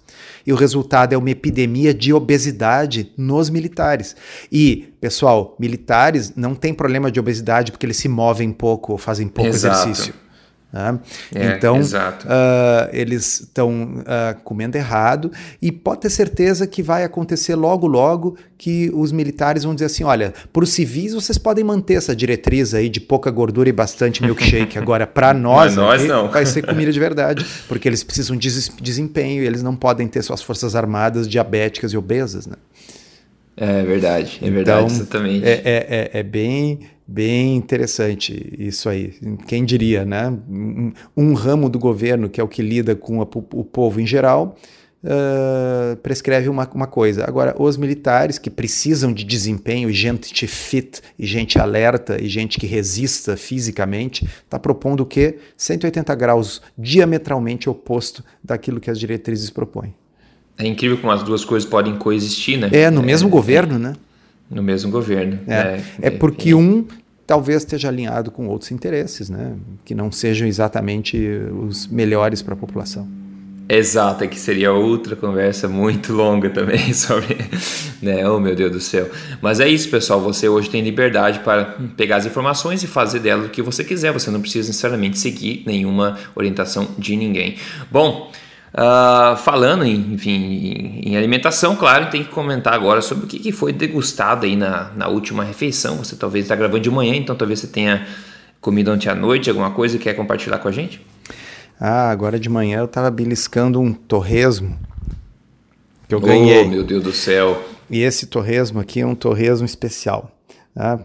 E 0.47 0.53
o 0.53 0.57
resultado 0.57 1.15
é 1.15 1.17
uma 1.17 1.31
epidemia 1.31 1.95
de 1.95 2.13
obesidade 2.13 3.11
nos 3.17 3.49
militares. 3.49 4.15
E, 4.53 4.93
pessoal, 5.01 5.57
militares 5.59 6.35
não 6.37 6.55
tem 6.55 6.75
problema 6.75 7.11
de 7.11 7.19
obesidade 7.19 7.73
porque 7.73 7.87
eles 7.87 7.97
se 7.97 8.09
movem 8.09 8.53
pouco 8.53 8.93
ou 8.93 8.99
fazem 8.99 9.29
pouco 9.29 9.49
Exato. 9.49 9.89
exercício. 9.89 10.15
Né? 10.73 10.99
É, 11.35 11.57
então, 11.57 11.81
uh, 11.81 12.89
eles 12.93 13.41
estão 13.41 13.99
uh, 14.01 14.41
comendo 14.43 14.77
errado 14.77 15.31
e 15.63 15.71
pode 15.71 16.03
ter 16.03 16.11
certeza 16.11 16.67
que 16.67 16.83
vai 16.83 17.05
acontecer 17.05 17.55
logo, 17.55 17.87
logo 17.87 18.37
que 18.59 18.91
os 18.93 19.13
militares 19.13 19.65
vão 19.65 19.75
dizer 19.75 19.87
assim: 19.87 20.05
olha, 20.05 20.35
para 20.53 20.65
os 20.65 20.71
civis 20.71 21.15
vocês 21.15 21.39
podem 21.39 21.65
manter 21.65 21.95
essa 21.95 22.15
diretriz 22.15 22.75
aí 22.75 22.89
de 22.89 23.01
pouca 23.01 23.31
gordura 23.31 23.69
e 23.69 23.73
bastante 23.73 24.23
milkshake. 24.23 24.77
Agora, 24.79 25.07
para 25.07 25.33
nós, 25.33 25.77
nós 25.77 26.05
não. 26.05 26.31
vai 26.31 26.45
ser 26.45 26.63
comida 26.63 26.93
de 26.93 26.99
verdade, 27.01 27.47
porque 27.69 27.89
eles 27.89 28.03
precisam 28.03 28.37
de 28.37 28.51
desempenho 28.83 29.43
e 29.43 29.47
eles 29.47 29.63
não 29.63 29.77
podem 29.77 30.09
ter 30.09 30.23
suas 30.23 30.43
forças 30.43 30.75
armadas 30.75 31.29
diabéticas 31.29 31.93
e 31.93 31.97
obesas. 31.97 32.47
Né? 32.47 32.57
É 33.57 33.83
verdade, 33.83 34.39
é 34.43 34.51
verdade, 34.51 34.85
então, 34.85 34.97
exatamente. 34.97 35.47
É, 35.47 35.63
é, 35.65 35.87
é, 35.89 36.21
é 36.21 36.23
bem 36.23 36.81
Bem 37.09 37.55
interessante 37.55 38.55
isso 38.59 38.89
aí. 38.89 39.15
Quem 39.47 39.65
diria, 39.65 40.05
né? 40.05 40.29
Um, 40.49 40.93
um 41.17 41.35
ramo 41.35 41.69
do 41.69 41.79
governo, 41.79 42.29
que 42.29 42.41
é 42.41 42.45
o 42.45 42.49
que 42.49 42.63
lida 42.63 42.97
com 42.97 43.23
a, 43.23 43.25
o 43.25 43.65
povo 43.65 44.01
em 44.01 44.07
geral, 44.07 44.57
uh, 45.05 45.97
prescreve 45.99 46.49
uma, 46.49 46.69
uma 46.75 46.89
coisa. 46.89 47.25
Agora, 47.25 47.55
os 47.59 47.77
militares 47.77 48.39
que 48.39 48.51
precisam 48.51 49.13
de 49.13 49.25
desempenho, 49.25 49.93
gente 49.93 50.47
fit, 50.49 51.01
e 51.17 51.25
gente 51.25 51.61
alerta, 51.61 52.21
e 52.21 52.29
gente 52.29 52.59
que 52.59 52.67
resista 52.67 53.37
fisicamente, 53.37 54.25
está 54.45 54.59
propondo 54.59 55.03
o 55.03 55.07
quê? 55.07 55.39
180 55.57 56.13
graus 56.17 56.61
diametralmente 56.77 57.71
oposto 57.71 58.25
daquilo 58.43 58.81
que 58.81 58.91
as 58.91 58.99
diretrizes 58.99 59.49
propõem. 59.49 59.95
É 60.59 60.67
incrível 60.67 60.99
como 60.99 61.13
as 61.13 61.23
duas 61.23 61.45
coisas 61.45 61.69
podem 61.69 61.97
coexistir, 61.97 62.59
né? 62.59 62.71
É, 62.73 62.91
no 62.91 63.03
mesmo 63.03 63.29
é, 63.29 63.31
governo, 63.31 63.79
né? 63.79 63.95
No 64.51 64.63
mesmo 64.63 64.91
governo. 64.91 65.41
É, 65.47 65.55
é, 65.55 65.83
é 66.03 66.11
porque 66.11 66.55
um 66.55 66.87
talvez 67.27 67.63
esteja 67.63 67.89
alinhado 67.89 68.31
com 68.31 68.47
outros 68.47 68.71
interesses, 68.71 69.29
né? 69.29 69.55
que 69.85 69.95
não 69.95 70.13
sejam 70.13 70.47
exatamente 70.47 71.19
os 71.61 71.87
melhores 71.89 72.41
para 72.41 72.55
a 72.55 72.57
população. 72.57 73.09
Exato, 73.69 74.23
é 74.23 74.29
que 74.29 74.39
seria 74.39 74.73
outra 74.73 75.17
conversa 75.17 75.67
muito 75.67 76.13
longa 76.13 76.49
também 76.49 76.93
sobre, 76.95 77.37
né? 78.01 78.29
Oh 78.29 78.39
meu 78.39 78.55
Deus 78.55 78.71
do 78.71 78.81
céu. 78.81 79.11
Mas 79.43 79.59
é 79.59 79.69
isso, 79.69 79.91
pessoal. 79.91 80.21
Você 80.21 80.49
hoje 80.49 80.71
tem 80.71 80.83
liberdade 80.83 81.41
para 81.41 81.77
pegar 81.97 82.19
as 82.19 82.27
informações 82.27 82.85
e 82.85 82.87
fazer 82.87 83.19
dela 83.19 83.47
o 83.47 83.49
que 83.49 83.61
você 83.61 83.83
quiser. 83.83 84.13
Você 84.13 84.31
não 84.31 84.41
precisa 84.41 84.69
necessariamente 84.69 85.19
seguir 85.19 85.65
nenhuma 85.67 86.17
orientação 86.37 86.87
de 86.97 87.17
ninguém. 87.17 87.57
Bom, 87.91 88.31
Uh, 88.77 89.35
falando 89.39 89.85
em, 89.87 89.95
enfim, 90.13 91.01
em, 91.03 91.17
alimentação, 91.17 91.75
claro, 91.77 92.11
tem 92.11 92.23
que 92.23 92.29
comentar 92.29 92.75
agora 92.75 93.01
sobre 93.01 93.25
o 93.25 93.27
que, 93.27 93.39
que 93.39 93.51
foi 93.51 93.73
degustado 93.73 94.45
aí 94.45 94.55
na, 94.55 94.91
na 94.95 95.09
última 95.09 95.43
refeição. 95.43 95.97
Você 95.97 96.15
talvez 96.15 96.45
está 96.45 96.55
gravando 96.55 96.81
de 96.81 96.91
manhã, 96.91 97.15
então 97.15 97.35
talvez 97.35 97.61
você 97.61 97.69
tenha 97.69 98.07
comido 98.61 98.93
ontem 98.93 99.09
à 99.09 99.15
noite, 99.15 99.49
alguma 99.49 99.71
coisa 99.71 99.97
e 99.97 99.99
quer 99.99 100.13
compartilhar 100.13 100.59
com 100.59 100.69
a 100.69 100.73
gente? 100.73 101.01
Ah, 101.81 102.11
agora 102.11 102.39
de 102.39 102.51
manhã 102.51 102.81
eu 102.81 102.85
estava 102.85 103.11
beliscando 103.11 103.81
um 103.81 103.95
torresmo 103.95 104.79
que 106.07 106.15
eu 106.15 106.19
oh, 106.19 106.21
ganhei. 106.21 106.69
meu 106.69 106.85
Deus 106.85 107.03
do 107.03 107.13
céu! 107.13 107.63
E 107.89 108.03
esse 108.03 108.27
torresmo 108.27 108.79
aqui 108.79 109.01
é 109.01 109.07
um 109.07 109.15
torresmo 109.15 109.65
especial. 109.65 110.31
Tá? 110.75 111.01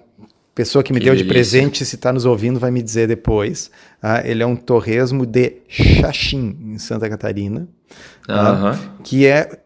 Pessoa 0.54 0.84
que 0.84 0.92
me 0.92 1.00
que 1.00 1.06
deu 1.06 1.14
delícia. 1.14 1.28
de 1.28 1.34
presente, 1.34 1.86
se 1.86 1.96
está 1.96 2.12
nos 2.12 2.26
ouvindo, 2.26 2.60
vai 2.60 2.72
me 2.72 2.82
dizer 2.82 3.08
depois. 3.08 3.72
Ah, 4.02 4.22
ele 4.26 4.44
é 4.44 4.46
um 4.46 4.56
torresmo 4.56 5.26
de 5.26 5.58
Xaxim, 5.70 6.58
em 6.62 6.78
Santa 6.78 7.10
Catarina, 7.10 7.68
ah, 8.28 8.78
que 9.04 9.26
é 9.26 9.61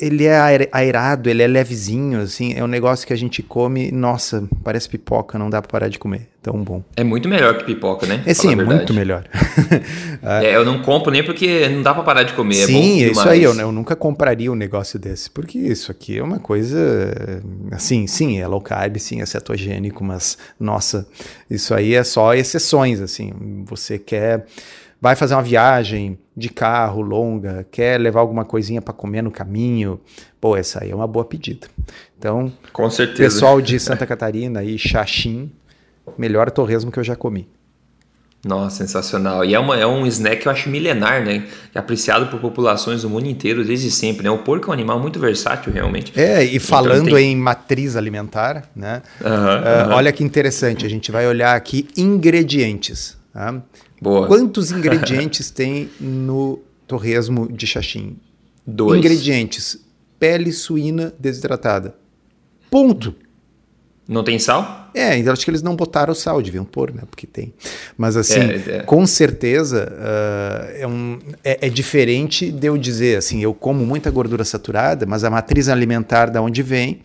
ele 0.00 0.24
é 0.24 0.68
aerado, 0.72 1.30
ele 1.30 1.42
é 1.42 1.46
levezinho, 1.46 2.20
assim, 2.20 2.54
é 2.54 2.64
um 2.64 2.66
negócio 2.66 3.06
que 3.06 3.12
a 3.12 3.16
gente 3.16 3.40
come, 3.42 3.92
nossa, 3.92 4.48
parece 4.64 4.88
pipoca, 4.88 5.38
não 5.38 5.48
dá 5.48 5.62
para 5.62 5.70
parar 5.70 5.88
de 5.88 5.98
comer, 5.98 6.28
tão 6.42 6.62
bom. 6.64 6.82
É 6.96 7.04
muito 7.04 7.28
melhor 7.28 7.56
que 7.56 7.64
pipoca, 7.64 8.04
né? 8.04 8.20
É 8.26 8.34
sim, 8.34 8.52
é 8.52 8.56
muito 8.56 8.92
melhor. 8.92 9.24
é, 10.42 10.56
eu 10.56 10.64
não 10.64 10.82
compro 10.82 11.12
nem 11.12 11.22
porque 11.22 11.68
não 11.68 11.82
dá 11.82 11.94
para 11.94 12.02
parar 12.02 12.22
de 12.24 12.32
comer, 12.32 12.66
sim, 12.66 13.04
é 13.04 13.10
isso 13.10 13.28
aí, 13.28 13.44
eu, 13.44 13.54
eu, 13.54 13.70
nunca 13.70 13.94
compraria 13.94 14.50
um 14.50 14.56
negócio 14.56 14.98
desse, 14.98 15.30
porque 15.30 15.56
isso 15.56 15.92
aqui 15.92 16.18
é 16.18 16.22
uma 16.22 16.40
coisa, 16.40 17.40
assim, 17.70 18.08
sim, 18.08 18.40
é 18.40 18.46
low 18.48 18.60
carb, 18.60 18.96
sim, 18.98 19.22
é 19.22 19.26
cetogênico, 19.26 20.02
mas, 20.02 20.36
nossa, 20.58 21.06
isso 21.48 21.72
aí 21.74 21.94
é 21.94 22.02
só 22.02 22.34
exceções, 22.34 23.00
assim, 23.00 23.32
você 23.64 23.98
quer 23.98 24.46
vai 25.00 25.14
fazer 25.14 25.34
uma 25.34 25.42
viagem 25.42 26.18
de 26.36 26.48
carro 26.48 27.00
longa, 27.00 27.66
quer 27.70 28.00
levar 28.00 28.20
alguma 28.20 28.44
coisinha 28.44 28.80
para 28.80 28.94
comer 28.94 29.22
no 29.22 29.30
caminho, 29.30 30.00
pô, 30.40 30.56
essa 30.56 30.82
aí 30.82 30.90
é 30.90 30.94
uma 30.94 31.06
boa 31.06 31.24
pedida. 31.24 31.66
Então, 32.16 32.52
com 32.72 32.88
certeza. 32.90 33.22
Pessoal 33.22 33.60
de 33.60 33.78
Santa 33.78 34.06
Catarina 34.06 34.62
e 34.62 34.78
Xaxim, 34.78 35.50
melhor 36.16 36.50
torresmo 36.50 36.90
que 36.90 36.98
eu 36.98 37.04
já 37.04 37.16
comi. 37.16 37.48
Nossa, 38.44 38.76
sensacional. 38.76 39.44
E 39.44 39.52
é, 39.52 39.58
uma, 39.58 39.76
é 39.76 39.84
um 39.84 40.06
snack 40.06 40.42
que 40.42 40.48
eu 40.48 40.52
acho 40.52 40.70
milenar, 40.70 41.24
né? 41.24 41.44
É 41.74 41.78
apreciado 41.78 42.28
por 42.28 42.38
populações 42.38 43.02
do 43.02 43.10
mundo 43.10 43.26
inteiro 43.26 43.64
desde 43.64 43.90
sempre, 43.90 44.22
né? 44.22 44.30
O 44.30 44.38
porco 44.38 44.66
é 44.66 44.70
um 44.70 44.72
animal 44.72 45.00
muito 45.00 45.18
versátil, 45.18 45.72
realmente. 45.72 46.12
É, 46.18 46.44
e 46.44 46.54
então, 46.54 46.60
falando 46.60 47.08
então, 47.08 47.18
tem... 47.18 47.32
em 47.32 47.36
matriz 47.36 47.96
alimentar, 47.96 48.70
né? 48.76 49.02
Uhum, 49.20 49.28
uh, 49.28 49.88
uhum. 49.88 49.94
Olha 49.96 50.12
que 50.12 50.22
interessante, 50.22 50.86
a 50.86 50.88
gente 50.88 51.10
vai 51.10 51.26
olhar 51.26 51.56
aqui 51.56 51.88
ingredientes. 51.96 53.18
Tá? 53.32 53.60
Boa. 54.00 54.26
Quantos 54.26 54.70
ingredientes 54.70 55.50
tem 55.50 55.90
no 56.00 56.60
torresmo 56.86 57.50
de 57.50 57.66
xaxim? 57.66 58.16
Dois. 58.66 58.98
Ingredientes: 58.98 59.78
pele 60.18 60.52
suína 60.52 61.12
desidratada. 61.18 61.94
Ponto. 62.70 63.14
Não 64.08 64.24
tem 64.24 64.38
sal? 64.38 64.90
É, 64.94 65.18
então 65.18 65.32
acho 65.34 65.44
que 65.44 65.50
eles 65.50 65.60
não 65.60 65.76
botaram 65.76 66.14
sal, 66.14 66.40
deviam 66.40 66.64
pôr, 66.64 66.94
né? 66.94 67.02
Porque 67.10 67.26
tem. 67.26 67.52
Mas 67.96 68.16
assim, 68.16 68.40
é, 68.40 68.76
é. 68.78 68.82
com 68.82 69.06
certeza 69.06 69.92
uh, 69.92 70.80
é, 70.80 70.86
um, 70.86 71.18
é, 71.44 71.66
é, 71.66 71.68
diferente 71.68 72.50
de 72.50 72.66
eu 72.66 72.78
dizer 72.78 73.18
assim, 73.18 73.42
eu 73.42 73.52
como 73.52 73.84
muita 73.84 74.10
gordura 74.10 74.44
saturada, 74.44 75.04
mas 75.04 75.24
a 75.24 75.30
matriz 75.30 75.68
alimentar 75.68 76.30
da 76.30 76.40
onde 76.40 76.62
vem 76.62 77.02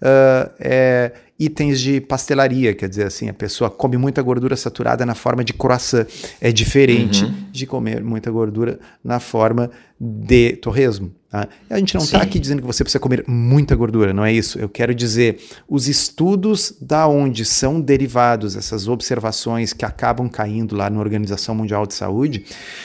uh, 0.00 0.50
é 0.60 1.10
itens 1.38 1.80
de 1.80 2.00
pastelaria, 2.00 2.74
quer 2.74 2.88
dizer 2.88 3.06
assim, 3.06 3.28
a 3.28 3.34
pessoa 3.34 3.68
come 3.68 3.96
muita 3.96 4.22
gordura 4.22 4.56
saturada 4.56 5.04
na 5.04 5.14
forma 5.14 5.42
de 5.42 5.52
croissant. 5.52 6.06
É 6.40 6.52
diferente 6.52 7.24
uhum. 7.24 7.34
de 7.50 7.66
comer 7.66 8.02
muita 8.02 8.30
gordura 8.30 8.78
na 9.02 9.18
forma 9.18 9.70
de 9.98 10.52
torresmo. 10.56 11.12
Tá? 11.28 11.48
A 11.68 11.78
gente 11.78 11.94
não 11.96 12.02
está 12.04 12.22
aqui 12.22 12.38
dizendo 12.38 12.60
que 12.60 12.66
você 12.66 12.84
precisa 12.84 13.00
comer 13.00 13.24
muita 13.26 13.74
gordura, 13.74 14.12
não 14.12 14.24
é 14.24 14.32
isso. 14.32 14.58
Eu 14.58 14.68
quero 14.68 14.94
dizer, 14.94 15.40
os 15.68 15.88
estudos 15.88 16.72
da 16.80 17.08
onde 17.08 17.44
são 17.44 17.80
derivados 17.80 18.54
essas 18.54 18.86
observações 18.86 19.72
que 19.72 19.84
acabam 19.84 20.28
caindo 20.28 20.76
lá 20.76 20.88
na 20.88 21.00
Organização 21.00 21.54
Mundial 21.54 21.84
de 21.86 21.94
Saúde 21.94 22.44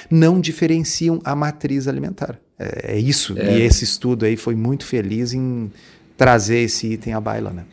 não 0.09 0.41
diferenciam 0.41 1.21
a 1.23 1.35
matriz 1.35 1.87
alimentar. 1.87 2.39
É, 2.57 2.93
é 2.93 2.99
isso. 2.99 3.37
É. 3.37 3.59
E 3.59 3.61
esse 3.61 3.83
estudo 3.83 4.25
aí 4.25 4.35
foi 4.35 4.55
muito 4.55 4.85
feliz 4.85 5.33
em 5.33 5.71
trazer 6.17 6.59
esse 6.59 6.87
item 6.87 7.13
à 7.13 7.21
baila, 7.21 7.51
né? 7.51 7.63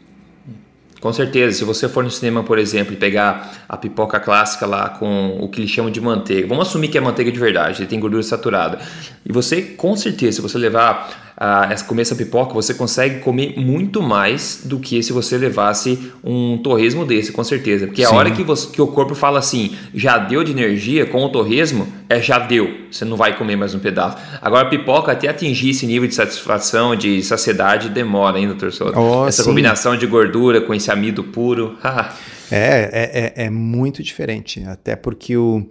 Com 1.00 1.12
certeza, 1.12 1.58
se 1.58 1.64
você 1.64 1.88
for 1.88 2.02
no 2.02 2.10
cinema, 2.10 2.42
por 2.42 2.58
exemplo, 2.58 2.94
e 2.94 2.96
pegar 2.96 3.64
a 3.68 3.76
pipoca 3.76 4.18
clássica 4.18 4.66
lá 4.66 4.88
com 4.88 5.38
o 5.40 5.48
que 5.48 5.60
eles 5.60 5.70
chamam 5.70 5.90
de 5.90 6.00
manteiga, 6.00 6.48
vamos 6.48 6.68
assumir 6.68 6.88
que 6.88 6.96
é 6.96 7.00
manteiga 7.00 7.30
de 7.30 7.38
verdade, 7.38 7.82
ele 7.82 7.88
tem 7.88 8.00
gordura 8.00 8.22
saturada. 8.22 8.78
E 9.24 9.32
você, 9.32 9.60
com 9.60 9.94
certeza, 9.94 10.36
se 10.36 10.42
você 10.42 10.56
levar 10.56 11.25
a 11.36 11.74
comer 11.86 12.02
essa 12.02 12.16
pipoca, 12.16 12.54
você 12.54 12.72
consegue 12.72 13.20
comer 13.20 13.54
muito 13.58 14.00
mais 14.00 14.62
do 14.64 14.80
que 14.80 15.02
se 15.02 15.12
você 15.12 15.36
levasse 15.36 16.10
um 16.24 16.56
torresmo 16.56 17.04
desse, 17.04 17.30
com 17.30 17.44
certeza. 17.44 17.86
Porque 17.86 18.04
Sim. 18.06 18.10
a 18.10 18.16
hora 18.16 18.30
que, 18.30 18.42
você, 18.42 18.70
que 18.70 18.80
o 18.80 18.86
corpo 18.86 19.14
fala 19.14 19.38
assim, 19.38 19.76
já 19.94 20.16
deu 20.16 20.42
de 20.42 20.50
energia 20.50 21.04
com 21.04 21.22
o 21.22 21.28
torresmo, 21.28 21.86
é 22.08 22.22
já 22.22 22.38
deu. 22.38 22.86
Você 22.90 23.04
não 23.04 23.18
vai 23.18 23.36
comer 23.36 23.54
mais 23.54 23.74
um 23.74 23.78
pedaço. 23.78 24.16
Agora, 24.40 24.66
a 24.66 24.70
pipoca, 24.70 25.12
até 25.12 25.28
atingir 25.28 25.70
esse 25.70 25.86
nível 25.86 26.08
de 26.08 26.14
satisfação, 26.14 26.96
de 26.96 27.22
saciedade, 27.22 27.90
demora 27.90 28.38
ainda, 28.38 28.54
torcedor. 28.54 28.96
Oh, 28.96 29.26
Essa 29.26 29.42
sim. 29.42 29.48
combinação 29.50 29.94
de 29.94 30.06
gordura 30.06 30.62
com 30.62 30.72
esse 30.72 30.90
amido 30.90 31.22
puro. 31.22 31.76
é, 32.50 33.34
é, 33.36 33.42
é, 33.42 33.44
é 33.46 33.50
muito 33.50 34.02
diferente. 34.02 34.64
Até 34.64 34.96
porque 34.96 35.36
o 35.36 35.66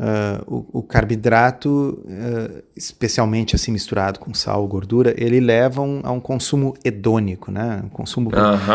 Uh, 0.00 0.66
o, 0.72 0.78
o, 0.78 0.82
carboidrato, 0.82 2.02
uh, 2.06 2.62
especialmente 2.74 3.54
assim 3.54 3.70
misturado 3.70 4.18
com 4.18 4.32
sal 4.32 4.66
gordura, 4.66 5.14
ele 5.14 5.38
leva 5.40 5.82
um, 5.82 6.00
a 6.02 6.10
um 6.10 6.18
consumo 6.18 6.74
hedônico, 6.82 7.50
né? 7.52 7.82
um 7.84 7.90
consumo 7.90 8.30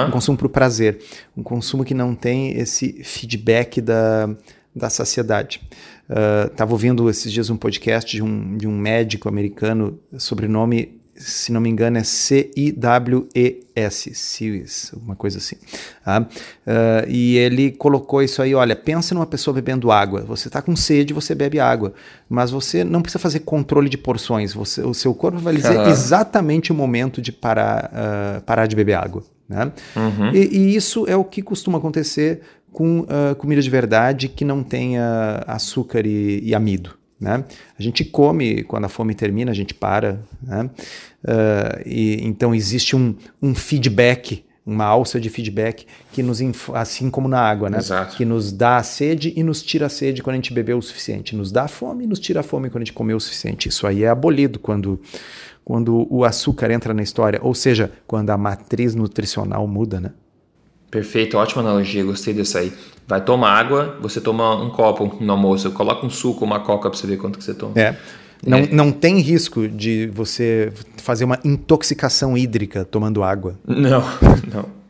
um 0.08 0.12
consumo 0.12 0.38
para 0.38 0.46
o 0.46 0.50
prazer, 0.52 1.00
um 1.36 1.42
consumo 1.42 1.84
que 1.84 1.96
não 1.96 2.14
tem 2.14 2.52
esse 2.52 3.02
feedback 3.04 3.82
da, 3.82 4.30
da 4.76 4.88
saciedade. 4.88 5.68
Estava 6.52 6.70
uh, 6.70 6.74
ouvindo 6.74 7.10
esses 7.10 7.32
dias 7.32 7.50
um 7.50 7.58
podcast 7.58 8.16
de 8.16 8.22
um, 8.22 8.56
de 8.56 8.68
um 8.68 8.78
médico 8.78 9.28
americano, 9.28 9.98
sobrenome 10.20 11.02
se 11.16 11.52
não 11.52 11.62
me 11.62 11.70
engano, 11.70 11.98
é 11.98 12.04
C-I-W-E-S, 12.04 12.54
CIWES, 14.14 14.92
alguma 14.94 15.16
coisa 15.16 15.38
assim. 15.38 15.56
Tá? 16.04 16.22
Uh, 16.22 17.08
e 17.08 17.38
ele 17.38 17.72
colocou 17.72 18.22
isso 18.22 18.42
aí: 18.42 18.54
olha, 18.54 18.76
pensa 18.76 19.16
numa 19.16 19.26
pessoa 19.26 19.54
bebendo 19.54 19.92
água. 19.92 20.22
Você 20.24 20.50
está 20.50 20.62
com 20.62 20.76
sede, 20.76 21.14
você 21.14 21.34
bebe 21.34 21.58
água, 21.60 21.94
mas 22.28 22.52
você 22.52 22.84
não 22.84 23.02
precisa 23.02 23.20
fazer 23.20 23.40
controle 23.40 23.88
de 23.88 23.98
porções. 23.98 24.54
Você, 24.54 24.82
o 24.82 24.94
seu 24.94 25.14
corpo 25.14 25.40
vai 25.40 25.56
dizer 25.56 25.78
uhum. 25.78 25.88
exatamente 25.88 26.74
o 26.74 26.76
momento 26.76 27.22
de 27.22 27.32
parar, 27.32 27.92
uh, 27.94 28.42
parar 28.42 28.68
de 28.68 28.76
beber 28.76 28.96
água. 28.96 29.24
Né? 29.48 29.72
Uhum. 29.96 30.32
E, 30.34 30.40
e, 30.40 30.76
isso 30.76 31.06
é 31.08 31.16
o 31.16 31.24
que 31.24 31.42
costuma 31.42 31.78
acontecer 31.78 32.42
com 32.74 33.02
uh, 33.02 33.36
comida 33.38 33.62
de 33.62 33.70
verdade 33.70 34.28
que 34.28 34.44
não 34.44 34.64
tenha 34.64 35.44
açúcar 35.48 36.06
e, 36.06 36.42
e 36.44 36.54
amido. 36.54 36.98
Né? 37.20 37.44
A 37.78 37.82
gente 37.82 38.04
come 38.04 38.64
quando 38.64 38.86
a 38.86 38.90
fome 38.90 39.16
termina, 39.16 39.52
a 39.52 39.56
gente 39.56 39.74
para. 39.74 40.20
Né? 40.42 40.70
Uh, 41.24 41.82
e, 41.86 42.20
então 42.24 42.54
existe 42.54 42.96
um, 42.96 43.16
um 43.42 43.56
feedback, 43.56 44.44
uma 44.66 44.86
alça 44.86 45.20
de 45.20 45.30
feedback 45.30 45.86
que 46.12 46.22
nos 46.22 46.40
assim 46.74 47.10
como 47.10 47.28
na 47.28 47.40
água, 47.40 47.70
né? 47.70 47.78
Exato. 47.78 48.18
Que 48.18 48.26
nos 48.26 48.52
dá 48.52 48.78
a 48.78 48.84
sede 48.84 49.34
e 49.36 49.44
nos 49.44 49.64
tira 49.64 49.86
a 49.86 49.90
sede 49.90 50.22
quando 50.22 50.34
a 50.36 50.38
gente 50.38 50.54
bebeu 50.54 50.78
o 50.78 50.82
suficiente. 50.82 51.36
Nos 51.36 51.52
dá 51.52 51.64
a 51.64 51.68
fome 51.68 52.04
e 52.04 52.08
nos 52.08 52.20
tira 52.20 52.42
a 52.42 52.44
fome 52.44 52.70
quando 52.70 52.82
a 52.82 52.86
gente 52.86 52.94
comeu 52.94 53.18
o 53.18 53.22
suficiente. 53.22 53.70
Isso 53.70 53.88
aí 53.88 54.04
é 54.04 54.10
abolido 54.10 54.60
quando 54.60 55.00
quando 55.64 56.06
o 56.12 56.24
açúcar 56.24 56.70
entra 56.70 56.94
na 56.94 57.02
história, 57.02 57.40
ou 57.42 57.56
seja, 57.56 57.92
quando 58.06 58.30
a 58.30 58.38
matriz 58.38 58.94
nutricional 58.94 59.68
muda, 59.68 60.00
né? 60.00 60.12
Perfeito, 60.90 61.38
ótima 61.38 61.62
analogia, 61.62 62.04
gostei 62.04 62.34
dessa 62.34 62.60
aí. 62.60 62.72
Vai 63.08 63.22
tomar 63.22 63.52
água, 63.52 63.98
você 64.02 64.20
toma 64.20 64.56
um 64.56 64.70
copo 64.70 65.18
no 65.20 65.32
almoço, 65.32 65.70
coloca 65.72 66.06
um 66.06 66.10
suco, 66.10 66.44
uma 66.44 66.60
coca 66.60 66.90
para 66.90 66.98
você 66.98 67.06
ver 67.06 67.18
quanto 67.18 67.38
que 67.38 67.44
você 67.44 67.54
toma. 67.54 67.74
É. 67.76 67.96
Não, 68.46 68.58
é. 68.60 68.68
não 68.72 68.92
tem 68.92 69.20
risco 69.20 69.68
de 69.68 70.08
você 70.08 70.72
fazer 70.98 71.26
uma 71.26 71.40
intoxicação 71.44 72.38
hídrica 72.38 72.86
tomando 72.86 73.24
água. 73.24 73.56
Não, 73.66 74.04
não. 74.54 74.86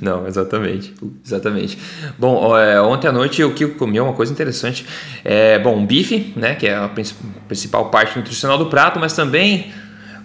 Não, 0.00 0.26
exatamente. 0.26 0.94
Exatamente. 1.24 1.78
Bom, 2.18 2.56
é, 2.56 2.80
ontem 2.80 3.08
à 3.08 3.12
noite 3.12 3.40
eu 3.40 3.52
que 3.52 3.66
comi 3.66 3.98
uma 3.98 4.12
coisa 4.12 4.32
interessante. 4.32 4.86
É, 5.24 5.58
bom, 5.58 5.84
bife, 5.84 6.32
né? 6.36 6.54
Que 6.54 6.68
é 6.68 6.76
a 6.76 6.88
principal 7.48 7.90
parte 7.90 8.16
nutricional 8.16 8.58
do 8.58 8.66
prato, 8.66 9.00
mas 9.00 9.12
também 9.12 9.72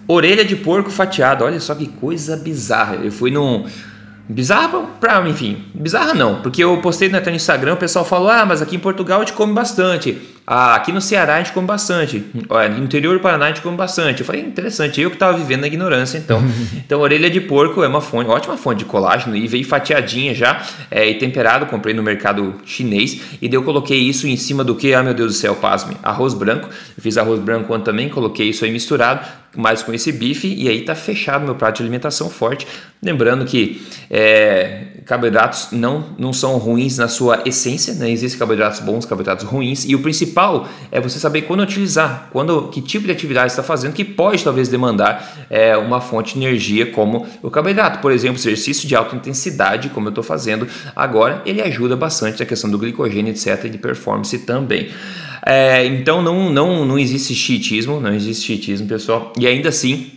orelha 0.07 0.45
de 0.45 0.55
porco 0.55 0.89
fatiado. 0.89 1.43
Olha 1.43 1.59
só 1.59 1.73
que 1.73 1.87
coisa 1.87 2.37
bizarra. 2.37 2.95
Eu 2.95 3.11
fui 3.11 3.31
num 3.31 3.65
Bizarra 4.29 4.87
pra, 4.99 5.27
enfim, 5.27 5.65
bizarra 5.73 6.13
não, 6.13 6.41
porque 6.41 6.63
eu 6.63 6.77
postei 6.77 7.09
no 7.09 7.17
Instagram, 7.31 7.73
o 7.73 7.77
pessoal 7.77 8.05
falou: 8.05 8.29
ah, 8.29 8.45
mas 8.45 8.61
aqui 8.61 8.75
em 8.75 8.79
Portugal 8.79 9.21
a 9.21 9.25
gente 9.25 9.33
come 9.33 9.53
bastante. 9.53 10.17
Ah, 10.45 10.75
aqui 10.75 10.91
no 10.91 10.99
Ceará 10.99 11.35
a 11.35 11.37
gente 11.37 11.53
come 11.53 11.67
bastante. 11.67 12.23
Olha, 12.49 12.69
no 12.69 12.83
interior 12.83 13.13
do 13.13 13.21
Paraná 13.21 13.45
a 13.45 13.47
gente 13.49 13.61
come 13.61 13.77
bastante. 13.77 14.21
Eu 14.21 14.25
falei, 14.25 14.41
interessante, 14.41 14.99
eu 14.99 15.09
que 15.09 15.15
estava 15.15 15.37
vivendo 15.37 15.61
na 15.61 15.67
ignorância, 15.67 16.17
então. 16.17 16.41
então, 16.75 16.99
orelha 16.99 17.29
de 17.29 17.39
porco 17.39 17.83
é 17.83 17.87
uma 17.87 18.01
fonte, 18.01 18.29
ótima 18.29 18.57
fonte 18.57 18.79
de 18.79 18.85
colágeno 18.85 19.35
e 19.35 19.47
veio 19.47 19.65
fatiadinha 19.65 20.33
já 20.33 20.61
é, 20.89 21.07
e 21.07 21.15
temperado. 21.15 21.65
Comprei 21.67 21.93
no 21.93 22.01
mercado 22.01 22.55
chinês 22.65 23.21
e 23.41 23.47
daí 23.47 23.55
eu 23.55 23.63
coloquei 23.63 23.99
isso 23.99 24.27
em 24.27 24.35
cima 24.35 24.63
do 24.63 24.75
que? 24.75 24.93
Ah, 24.93 25.03
meu 25.03 25.13
Deus 25.13 25.33
do 25.33 25.37
céu, 25.37 25.55
pasme. 25.55 25.95
Arroz 26.01 26.33
branco. 26.33 26.67
Eu 26.67 27.03
fiz 27.03 27.17
arroz 27.17 27.39
branco 27.39 27.73
ontem 27.73 27.85
também, 27.85 28.09
coloquei 28.09 28.49
isso 28.49 28.65
aí 28.65 28.71
misturado 28.71 29.25
mais 29.55 29.83
com 29.83 29.93
esse 29.93 30.11
bife 30.11 30.47
e 30.47 30.69
aí 30.69 30.81
tá 30.81 30.95
fechado 30.95 31.43
meu 31.43 31.55
prato 31.55 31.77
de 31.77 31.83
alimentação 31.83 32.29
forte. 32.29 32.67
Lembrando 33.03 33.45
que 33.45 33.81
é, 34.09 34.83
carboidratos 35.05 35.69
não, 35.71 36.05
não 36.17 36.31
são 36.31 36.57
ruins 36.57 36.97
na 36.97 37.07
sua 37.07 37.41
essência, 37.45 37.93
né? 37.95 38.09
existem 38.09 38.37
carboidratos 38.37 38.79
bons, 38.79 39.05
carboidratos 39.05 39.45
ruins 39.45 39.85
e 39.85 39.95
o 39.95 40.01
principal 40.01 40.67
é 40.91 41.01
você 41.01 41.19
saber 41.19 41.41
quando 41.43 41.61
utilizar, 41.61 42.29
quando 42.31 42.67
que 42.69 42.81
tipo 42.81 43.05
de 43.05 43.11
atividade 43.11 43.51
está 43.51 43.63
fazendo 43.63 43.93
que 43.93 44.05
pode 44.05 44.43
talvez 44.43 44.69
demandar 44.69 45.47
é, 45.49 45.75
uma 45.75 45.99
fonte 45.99 46.35
de 46.35 46.45
energia 46.45 46.85
como 46.91 47.25
o 47.41 47.49
carboidrato. 47.49 47.99
Por 47.99 48.11
exemplo, 48.11 48.37
exercício 48.37 48.87
de 48.87 48.95
alta 48.95 49.15
intensidade, 49.15 49.89
como 49.89 50.07
eu 50.07 50.11
estou 50.11 50.23
fazendo 50.23 50.67
agora, 50.95 51.41
ele 51.45 51.61
ajuda 51.61 51.95
bastante 51.95 52.39
na 52.39 52.45
questão 52.45 52.69
do 52.69 52.77
glicogênio, 52.77 53.31
etc, 53.31 53.65
e 53.65 53.69
de 53.69 53.77
performance 53.77 54.37
também. 54.39 54.89
É, 55.45 55.85
então 55.85 56.21
não, 56.21 56.49
não, 56.49 56.85
não 56.85 56.99
existe 56.99 57.33
chiitismo, 57.33 57.99
não 57.99 58.13
existe 58.13 58.45
chiitismo, 58.45 58.87
pessoal. 58.87 59.33
E 59.39 59.47
ainda 59.47 59.69
assim, 59.69 60.11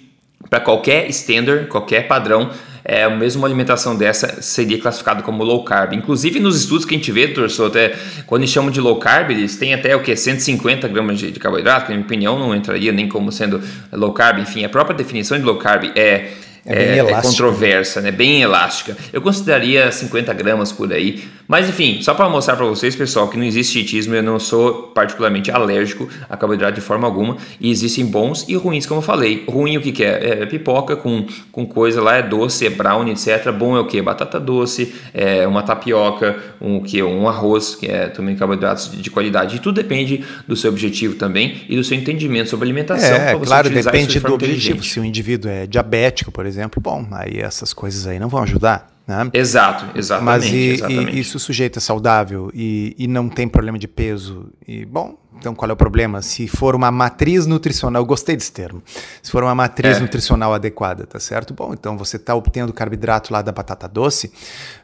para 0.51 0.61
qualquer 0.61 1.09
standard, 1.11 1.67
qualquer 1.69 2.07
padrão, 2.07 2.51
é, 2.85 3.09
mesmo 3.09 3.41
uma 3.41 3.49
alimentação 3.49 3.97
dessa 3.97 4.43
seria 4.43 4.79
classificado 4.79 5.23
como 5.23 5.43
low 5.43 5.65
carb. 5.65 5.95
Inclusive 5.95 6.39
nos 6.39 6.61
estudos 6.61 6.85
que 6.85 6.95
a 6.95 6.99
gente 6.99 7.11
vê, 7.11 7.29
torçou 7.29 7.69
até 7.69 7.97
quando 8.27 8.43
eles 8.43 8.51
chamam 8.51 8.71
de 8.71 8.81
low 8.81 8.97
carb, 8.97 9.31
eles 9.31 9.57
têm 9.57 9.73
até 9.73 9.97
o 9.97 10.03
que 10.03 10.15
150 10.15 10.87
gramas 10.89 11.19
de, 11.19 11.31
de 11.31 11.41
carboidrato, 11.41 11.87
que 11.87 11.93
na 11.93 11.97
minha 11.97 12.07
opinião 12.07 12.39
não 12.39 12.55
entraria 12.55 12.93
nem 12.93 13.09
como 13.09 13.33
sendo 13.33 13.63
low 13.91 14.13
carb. 14.13 14.39
Enfim, 14.41 14.65
a 14.65 14.69
própria 14.69 14.95
definição 14.95 15.39
de 15.39 15.45
low 15.45 15.57
carb 15.57 15.91
é 15.97 16.33
é, 16.67 16.97
é, 16.97 16.99
é 16.99 17.21
controversa, 17.21 18.01
né? 18.01 18.11
Bem 18.11 18.43
elástica. 18.43 18.97
Eu 19.13 19.21
consideraria 19.21 19.91
50 19.93 20.33
gramas 20.33 20.73
por 20.73 20.93
aí. 20.93 21.25
Mas 21.47 21.69
enfim, 21.69 22.01
só 22.01 22.15
para 22.15 22.27
mostrar 22.29 22.57
para 22.57 22.65
vocês, 22.65 22.97
pessoal, 22.97 23.29
que 23.29 23.37
não 23.37 23.45
existe 23.45 23.79
chitismo, 23.79 24.15
eu 24.15 24.23
não 24.23 24.39
sou 24.39 24.85
particularmente 24.95 25.51
alérgico 25.51 26.09
a 26.29 26.37
carboidrato 26.39 26.75
de 26.75 26.81
forma 26.81 27.07
alguma. 27.07 27.37
E 27.61 27.71
existem 27.71 28.07
bons 28.07 28.47
e 28.49 28.55
ruins, 28.55 28.87
como 28.87 29.01
eu 29.01 29.03
falei. 29.03 29.45
Ruim 29.47 29.77
o 29.77 29.81
que, 29.83 29.93
que 29.93 30.03
é? 30.03 30.43
é? 30.43 30.47
pipoca 30.47 30.97
com, 30.97 31.27
com 31.53 31.67
coisa 31.67 32.01
lá, 32.01 32.17
é 32.17 32.23
doce, 32.23 32.67
é 32.67 32.71
brownie, 32.71 33.13
etc. 33.13 33.53
Bom 33.53 33.77
é 33.77 33.81
o 33.81 33.87
que? 33.87 34.01
Batata 34.01 34.41
doce, 34.41 34.95
é 35.13 35.47
uma 35.47 35.63
tapioca, 35.63 36.37
um, 36.61 36.81
que, 36.81 37.03
um 37.03 37.29
arroz, 37.29 37.75
que 37.75 37.87
é 37.87 38.07
também 38.07 38.37
carboidratos 38.37 38.91
de, 38.91 39.03
de 39.03 39.11
qualidade. 39.11 39.57
E 39.57 39.59
tudo 39.59 39.75
depende 39.75 40.25
do 40.49 40.57
seu 40.57 40.71
objetivo 40.71 41.17
também 41.17 41.61
e 41.69 41.77
do 41.77 41.85
seu 41.85 41.97
entendimento 41.97 42.49
sobre 42.49 42.65
alimentação. 42.65 43.17
É, 43.17 43.39
claro, 43.39 43.69
depende 43.69 44.19
do 44.19 44.33
objetivo. 44.33 44.83
Se 44.83 44.99
o 44.99 45.05
indivíduo 45.05 45.51
é 45.51 45.67
diabético, 45.67 46.33
por 46.33 46.47
exemplo 46.47 46.54
exemplo, 46.55 46.81
bom, 46.81 47.07
aí 47.13 47.41
essas 47.41 47.73
coisas 47.73 48.07
aí 48.07 48.19
não 48.19 48.29
vão 48.29 48.43
ajudar. 48.43 48.95
Né? 49.07 49.31
Exato, 49.35 49.99
exatamente. 49.99 50.25
Mas 50.25 50.45
e, 50.47 50.57
exatamente. 50.71 51.17
E, 51.17 51.21
isso 51.21 51.39
sujeito 51.39 51.79
é 51.79 51.81
saudável 51.81 52.51
e, 52.55 52.95
e 52.99 53.07
não 53.07 53.29
tem 53.29 53.47
problema 53.47 53.79
de 53.79 53.87
peso. 53.87 54.49
E 54.67 54.87
bom, 54.87 55.19
então 55.39 55.55
qual 55.55 55.69
é 55.69 55.75
o 55.75 55.77
problema? 55.77 56.23
Se 56.23 56.49
for 56.49 56.75
uma 56.75 56.91
matriz 56.91 57.47
nutricional, 57.47 58.01
eu 58.01 58.07
gostei 58.07 58.35
desse 58.35 58.51
termo. 58.51 58.83
Se 59.23 59.31
for 59.31 59.43
uma 59.43 59.55
matriz 59.55 59.99
é. 59.99 60.01
nutricional 60.01 60.55
adequada, 60.55 61.07
tá 61.07 61.21
certo? 61.21 61.53
Bom, 61.53 61.75
então 61.75 61.99
você 61.99 62.17
está 62.17 62.35
obtendo 62.35 62.73
carboidrato 62.73 63.31
lá 63.31 63.43
da 63.43 63.53
batata 63.53 63.87
doce. 63.87 64.33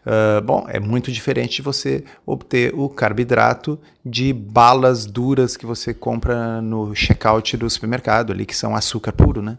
Uh, 0.05 0.43
bom, 0.43 0.67
é 0.69 0.79
muito 0.79 1.11
diferente 1.11 1.57
de 1.57 1.63
você 1.63 2.05
obter 2.27 2.75
o 2.75 2.91
carboidrato 2.91 3.81
de 4.05 4.35
balas 4.35 5.07
duras 5.07 5.57
que 5.57 5.65
você 5.65 5.95
compra 5.95 6.61
no 6.61 6.95
checkout 6.95 7.57
do 7.57 7.71
supermercado 7.71 8.33
ali, 8.33 8.45
que 8.45 8.55
são 8.55 8.77
açúcar 8.77 9.13
puro, 9.13 9.41
né? 9.41 9.57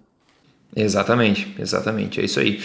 Exatamente, 0.75 1.53
exatamente, 1.59 2.21
é 2.21 2.25
isso 2.25 2.39
aí. 2.39 2.59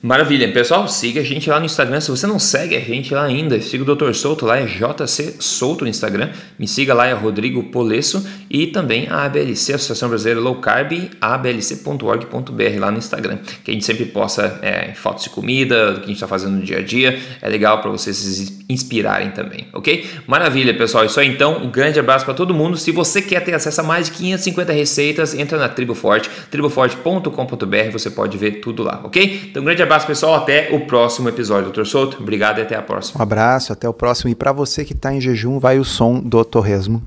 Maravilha, 0.00 0.52
pessoal, 0.52 0.86
siga 0.86 1.20
a 1.20 1.24
gente 1.24 1.50
lá 1.50 1.58
no 1.58 1.66
Instagram. 1.66 2.00
Se 2.00 2.08
você 2.08 2.24
não 2.24 2.38
segue 2.38 2.76
a 2.76 2.80
gente 2.80 3.12
lá 3.12 3.24
ainda, 3.24 3.60
siga 3.60 3.82
o 3.82 3.96
Dr. 3.96 4.12
Souto 4.12 4.46
lá, 4.46 4.56
é 4.56 4.64
JC 4.64 5.38
Souto 5.40 5.82
no 5.82 5.90
Instagram. 5.90 6.30
Me 6.56 6.68
siga 6.68 6.94
lá, 6.94 7.08
é 7.08 7.12
Rodrigo 7.12 7.64
Polesso. 7.64 8.24
E 8.48 8.68
também 8.68 9.08
a 9.08 9.24
ABLC, 9.24 9.72
Associação 9.72 10.08
Brasileira 10.08 10.38
Low 10.38 10.60
Carb, 10.60 10.92
ablc.org.br 11.20 12.78
lá 12.78 12.92
no 12.92 12.98
Instagram. 12.98 13.38
Que 13.64 13.72
a 13.72 13.74
gente 13.74 13.84
sempre 13.84 14.04
posta 14.04 14.60
é, 14.62 14.94
fotos 14.94 15.24
de 15.24 15.30
comida, 15.30 15.94
do 15.94 15.98
que 15.98 16.04
a 16.04 16.06
gente 16.06 16.16
está 16.16 16.28
fazendo 16.28 16.52
no 16.52 16.62
dia 16.62 16.78
a 16.78 16.82
dia. 16.82 17.18
É 17.42 17.48
legal 17.48 17.80
para 17.80 17.90
vocês 17.90 18.57
inspirarem 18.68 19.30
também, 19.30 19.66
ok? 19.72 20.08
Maravilha, 20.26 20.76
pessoal. 20.76 21.04
Isso 21.04 21.18
aí 21.18 21.28
então. 21.28 21.62
Um 21.62 21.70
grande 21.70 21.98
abraço 21.98 22.24
para 22.24 22.34
todo 22.34 22.52
mundo. 22.52 22.76
Se 22.76 22.92
você 22.92 23.22
quer 23.22 23.40
ter 23.40 23.54
acesso 23.54 23.80
a 23.80 23.84
mais 23.84 24.06
de 24.06 24.12
550 24.12 24.72
receitas, 24.72 25.34
entra 25.34 25.58
na 25.58 25.68
Tribo 25.68 25.94
Forte, 25.94 26.30
triboforte.com.br. 26.50 27.92
Você 27.92 28.10
pode 28.10 28.36
ver 28.36 28.60
tudo 28.60 28.82
lá, 28.82 29.00
ok? 29.04 29.48
Então, 29.50 29.62
um 29.62 29.64
grande 29.64 29.82
abraço 29.82 30.06
pessoal. 30.06 30.34
Até 30.34 30.68
o 30.72 30.80
próximo 30.80 31.28
episódio, 31.28 31.64
doutor 31.64 31.86
Souto. 31.86 32.18
Obrigado 32.20 32.58
e 32.58 32.62
até 32.62 32.76
a 32.76 32.82
próxima. 32.82 33.20
Um 33.20 33.22
abraço, 33.22 33.72
até 33.72 33.88
o 33.88 33.94
próximo. 33.94 34.30
E 34.30 34.34
para 34.34 34.52
você 34.52 34.84
que 34.84 34.92
está 34.92 35.14
em 35.14 35.20
jejum, 35.20 35.58
vai 35.58 35.78
o 35.78 35.84
som 35.84 36.20
do 36.20 36.44
torresmo. 36.44 37.02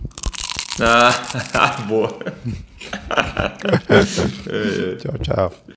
Ah, 0.80 1.84
boa. 1.88 2.12
tchau, 5.00 5.18
tchau. 5.22 5.54